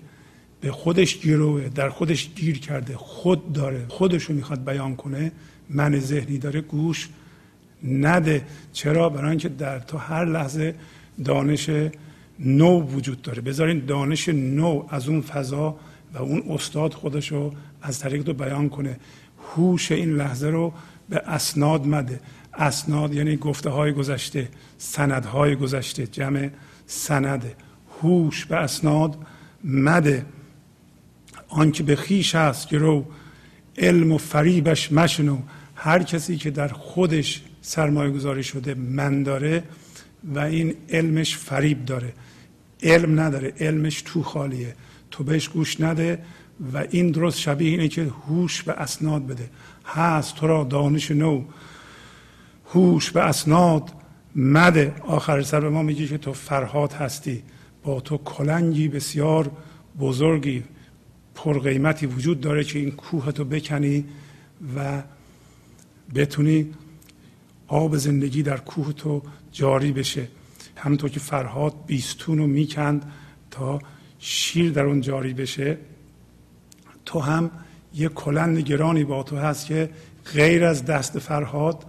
به 0.60 0.72
خودش 0.72 1.18
گیروه 1.18 1.68
در 1.68 1.88
خودش 1.88 2.30
گیر 2.34 2.58
کرده 2.58 2.96
خود 2.96 3.52
داره 3.52 3.86
خودش 3.88 4.24
رو 4.24 4.34
می‌خواد 4.34 4.64
بیان 4.64 4.96
کنه 4.96 5.32
من 5.70 5.98
ذهنی 5.98 6.38
داره 6.38 6.60
گوش 6.60 7.08
نده. 7.84 8.44
چرا؟ 8.72 9.08
برای 9.08 9.30
اینکه 9.30 9.48
در 9.48 9.78
تو 9.78 9.98
هر 9.98 10.24
لحظه 10.24 10.74
دانش 11.24 11.70
نو 12.38 12.80
وجود 12.80 13.22
داره. 13.22 13.42
بذارین 13.42 13.84
دانش 13.86 14.28
نو 14.28 14.86
از 14.88 15.08
اون 15.08 15.20
فضا 15.20 15.76
و 16.14 16.18
اون 16.18 16.42
استاد 16.48 16.94
خودش 16.94 17.32
رو 17.32 17.52
از 17.82 17.98
طریق 17.98 18.22
تو 18.22 18.34
بیان 18.34 18.68
کنه. 18.68 18.96
هوش 19.54 19.92
این 19.92 20.16
لحظه 20.16 20.48
رو 20.48 20.72
به 21.08 21.22
اسناد 21.26 21.86
مده. 21.86 22.20
اسناد 22.54 23.14
یعنی 23.14 23.36
گفته 23.36 23.70
های 23.70 23.92
گذشته 23.92 24.48
سندهای 24.78 25.56
گذشته 25.56 26.06
جمع 26.06 26.50
سنده. 26.86 27.54
هوش 28.02 28.46
به 28.46 28.56
اسناد 28.56 29.18
مده. 29.64 30.26
آنکه 31.48 31.82
به 31.82 31.96
خیش 31.96 32.34
هست 32.34 32.68
گرو 32.68 33.06
علم 33.78 34.12
و 34.12 34.18
فریبش 34.18 34.92
مشنو. 34.92 35.38
هر 35.74 36.02
کسی 36.02 36.36
که 36.36 36.50
در 36.50 36.68
خودش 36.68 37.42
سرمایه 37.60 38.10
گذاری 38.10 38.42
شده 38.42 38.74
من 38.74 39.22
داره 39.22 39.62
و 40.24 40.38
این 40.38 40.74
علمش 40.88 41.36
فریب 41.36 41.84
داره. 41.84 42.12
علم 42.82 43.20
نداره 43.20 43.52
علمش 43.60 44.02
تو 44.02 44.22
خالیه. 44.22 44.74
تو 45.12 45.24
بهش 45.24 45.48
گوش 45.48 45.80
نده 45.80 46.18
و 46.72 46.84
این 46.90 47.10
درست 47.10 47.38
شبیه 47.38 47.70
اینه 47.70 47.88
که 47.88 48.02
هوش 48.26 48.62
به 48.62 48.72
اسناد 48.72 49.26
بده. 49.26 49.50
هست 49.86 50.34
تو 50.34 50.46
را 50.46 50.64
دانش 50.64 51.10
نو. 51.10 51.44
هوش 52.66 53.10
به 53.10 53.20
اسناد 53.20 53.90
مده. 54.36 54.94
آخر 55.06 55.42
سر 55.42 55.60
به 55.60 55.68
ما 55.70 55.82
میگه 55.82 56.06
که 56.06 56.18
تو 56.18 56.32
فرهاد 56.32 56.92
هستی. 56.92 57.42
با 57.82 58.00
تو 58.00 58.18
کلنگی 58.18 58.88
بسیار 58.88 59.50
بزرگی 59.98 60.64
پرقیمتی 61.34 62.06
وجود 62.06 62.40
داره 62.40 62.64
که 62.64 62.78
این 62.78 62.90
کوه 62.90 63.32
تو 63.32 63.44
بکنی 63.44 64.04
و 64.76 65.02
بتونی 66.14 66.70
آب 67.68 67.96
زندگی 67.96 68.42
در 68.42 68.56
کوه 68.56 68.92
تو 68.92 69.22
جاری 69.52 69.92
بشه. 69.92 70.28
همونطور 70.76 71.10
که 71.10 71.20
فرهاد 71.20 71.74
بیستون 71.86 72.38
رو 72.38 72.46
می‌کند 72.46 73.12
تا 73.50 73.80
شیر 74.24 74.72
در 74.72 74.82
اون 74.82 75.00
جاری 75.00 75.34
بشه 75.34 75.78
تو 77.04 77.20
هم 77.20 77.50
یه 77.94 78.08
کلند 78.08 78.58
گرانی 78.58 79.04
با 79.04 79.22
تو 79.22 79.36
هست 79.36 79.66
که 79.66 79.90
غیر 80.34 80.64
از 80.64 80.84
دست 80.84 81.18
فرهاد 81.18 81.86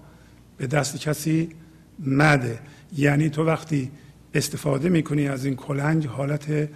به 0.57 0.67
دست 0.67 0.99
کسی 0.99 1.49
مده. 1.99 2.59
یعنی 2.97 3.29
تو 3.29 3.43
وقتی 3.43 3.91
استفاده 4.33 4.89
می‌کنی 4.89 5.27
از 5.27 5.45
این 5.45 5.55
کلنگ 5.55 6.05
حالت 6.05 6.69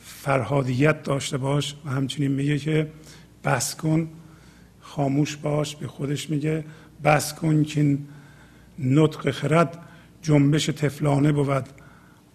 فرهادیت 0.00 1.02
داشته 1.02 1.38
باش 1.38 1.74
و 1.84 1.90
همچنین 1.90 2.32
میگه 2.32 2.58
که 2.58 2.90
بس 3.44 3.76
کن 3.76 4.08
خاموش 4.80 5.36
باش 5.36 5.76
به 5.76 5.86
خودش 5.86 6.30
میگه 6.30 6.64
بس 7.04 7.34
کن 7.34 7.62
که 7.62 7.98
نطق 8.78 9.30
خرد 9.30 9.78
جنبش 10.22 10.66
تفلانه 10.66 11.32
بود 11.32 11.68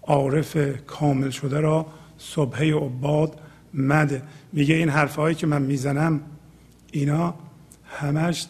عارف 0.04 0.58
کامل 0.88 1.30
شده 1.30 1.60
را 1.60 1.86
صبحه 2.20 2.76
عباد 2.76 3.40
مده. 3.74 4.22
میگه 4.54 4.76
این 4.76 4.90
حرفهایی 4.90 5.36
که 5.36 5.48
من 5.48 5.62
می‌زنم 5.62 6.22
اینا 6.92 7.36
همش 7.86 8.48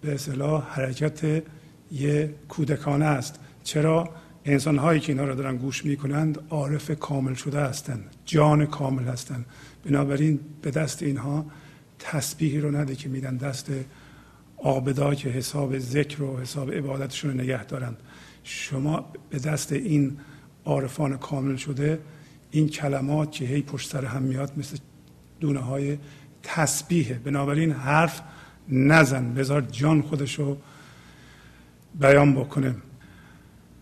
به 0.00 0.14
اصطلاح 0.14 0.68
حرکت 0.70 1.42
یه 1.92 2.34
کودکانه 2.48 3.04
است. 3.04 3.38
چرا؟ 3.64 4.10
انسان 4.44 4.78
هایی 4.78 5.00
که 5.00 5.12
اینا 5.12 5.24
رو 5.24 5.34
دارن 5.34 5.56
گوش 5.56 5.84
می‌کنند 5.84 6.38
عارف 6.50 6.90
کامل 6.90 7.34
شده 7.34 7.60
هستند 7.60 8.04
جان 8.24 8.66
کامل 8.66 9.04
هستند 9.04 9.46
بنابراین 9.84 10.40
به 10.62 10.70
دست 10.70 11.02
اینها 11.02 11.46
تسبیحی 11.98 12.60
رو 12.60 12.70
نده 12.70 12.94
که 12.94 13.08
میدن 13.08 13.36
دست 13.36 13.70
آبدا 14.56 15.14
که 15.14 15.28
حساب 15.28 15.78
ذکر 15.78 16.22
و 16.22 16.40
حساب 16.40 16.72
عبادتشون 16.72 17.30
رو 17.30 17.36
نگه 17.36 17.64
دارند 17.64 17.96
شما 18.44 19.12
به 19.30 19.38
دست 19.38 19.72
این 19.72 20.16
عارفان 20.64 21.16
کامل 21.16 21.56
شده 21.56 21.98
این 22.54 22.68
کلمات 22.68 23.32
که 23.32 23.44
هی 23.44 23.62
پشت 23.62 23.90
سر 23.90 24.04
هم 24.04 24.22
میاد 24.22 24.52
مثل 24.56 24.76
دونه 25.40 25.60
های 25.60 25.98
تسبیحه. 26.42 27.14
بنابراین 27.14 27.72
حرف 27.72 28.22
نزن. 28.68 29.34
بذار 29.34 29.60
جان 29.60 30.02
خودشو 30.02 30.56
بیان 32.00 32.34
بکنه. 32.34 32.74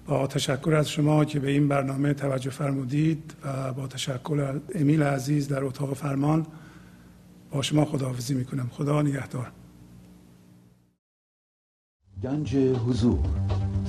با 0.07 0.27
تشکر 0.27 0.75
از 0.75 0.91
شما 0.91 1.25
که 1.25 1.41
به 1.41 1.51
این 1.51 1.69
برنامه 1.69 2.15
توجه 2.15 2.51
فرمودید 2.51 3.35
و 3.45 3.73
با 3.73 3.87
تشکر 3.87 4.61
امیل 4.75 5.03
عزیز 5.03 5.49
در 5.49 5.65
اتاق 5.65 5.95
فرمان 5.95 6.47
با 7.51 7.63
شما 7.63 7.85
خداحافظی 7.85 8.35
می‌کنم. 8.35 8.69
خدا 8.73 9.03
نگهدار. 9.03 9.53
گنج 12.23 12.57
حضور. 12.57 13.19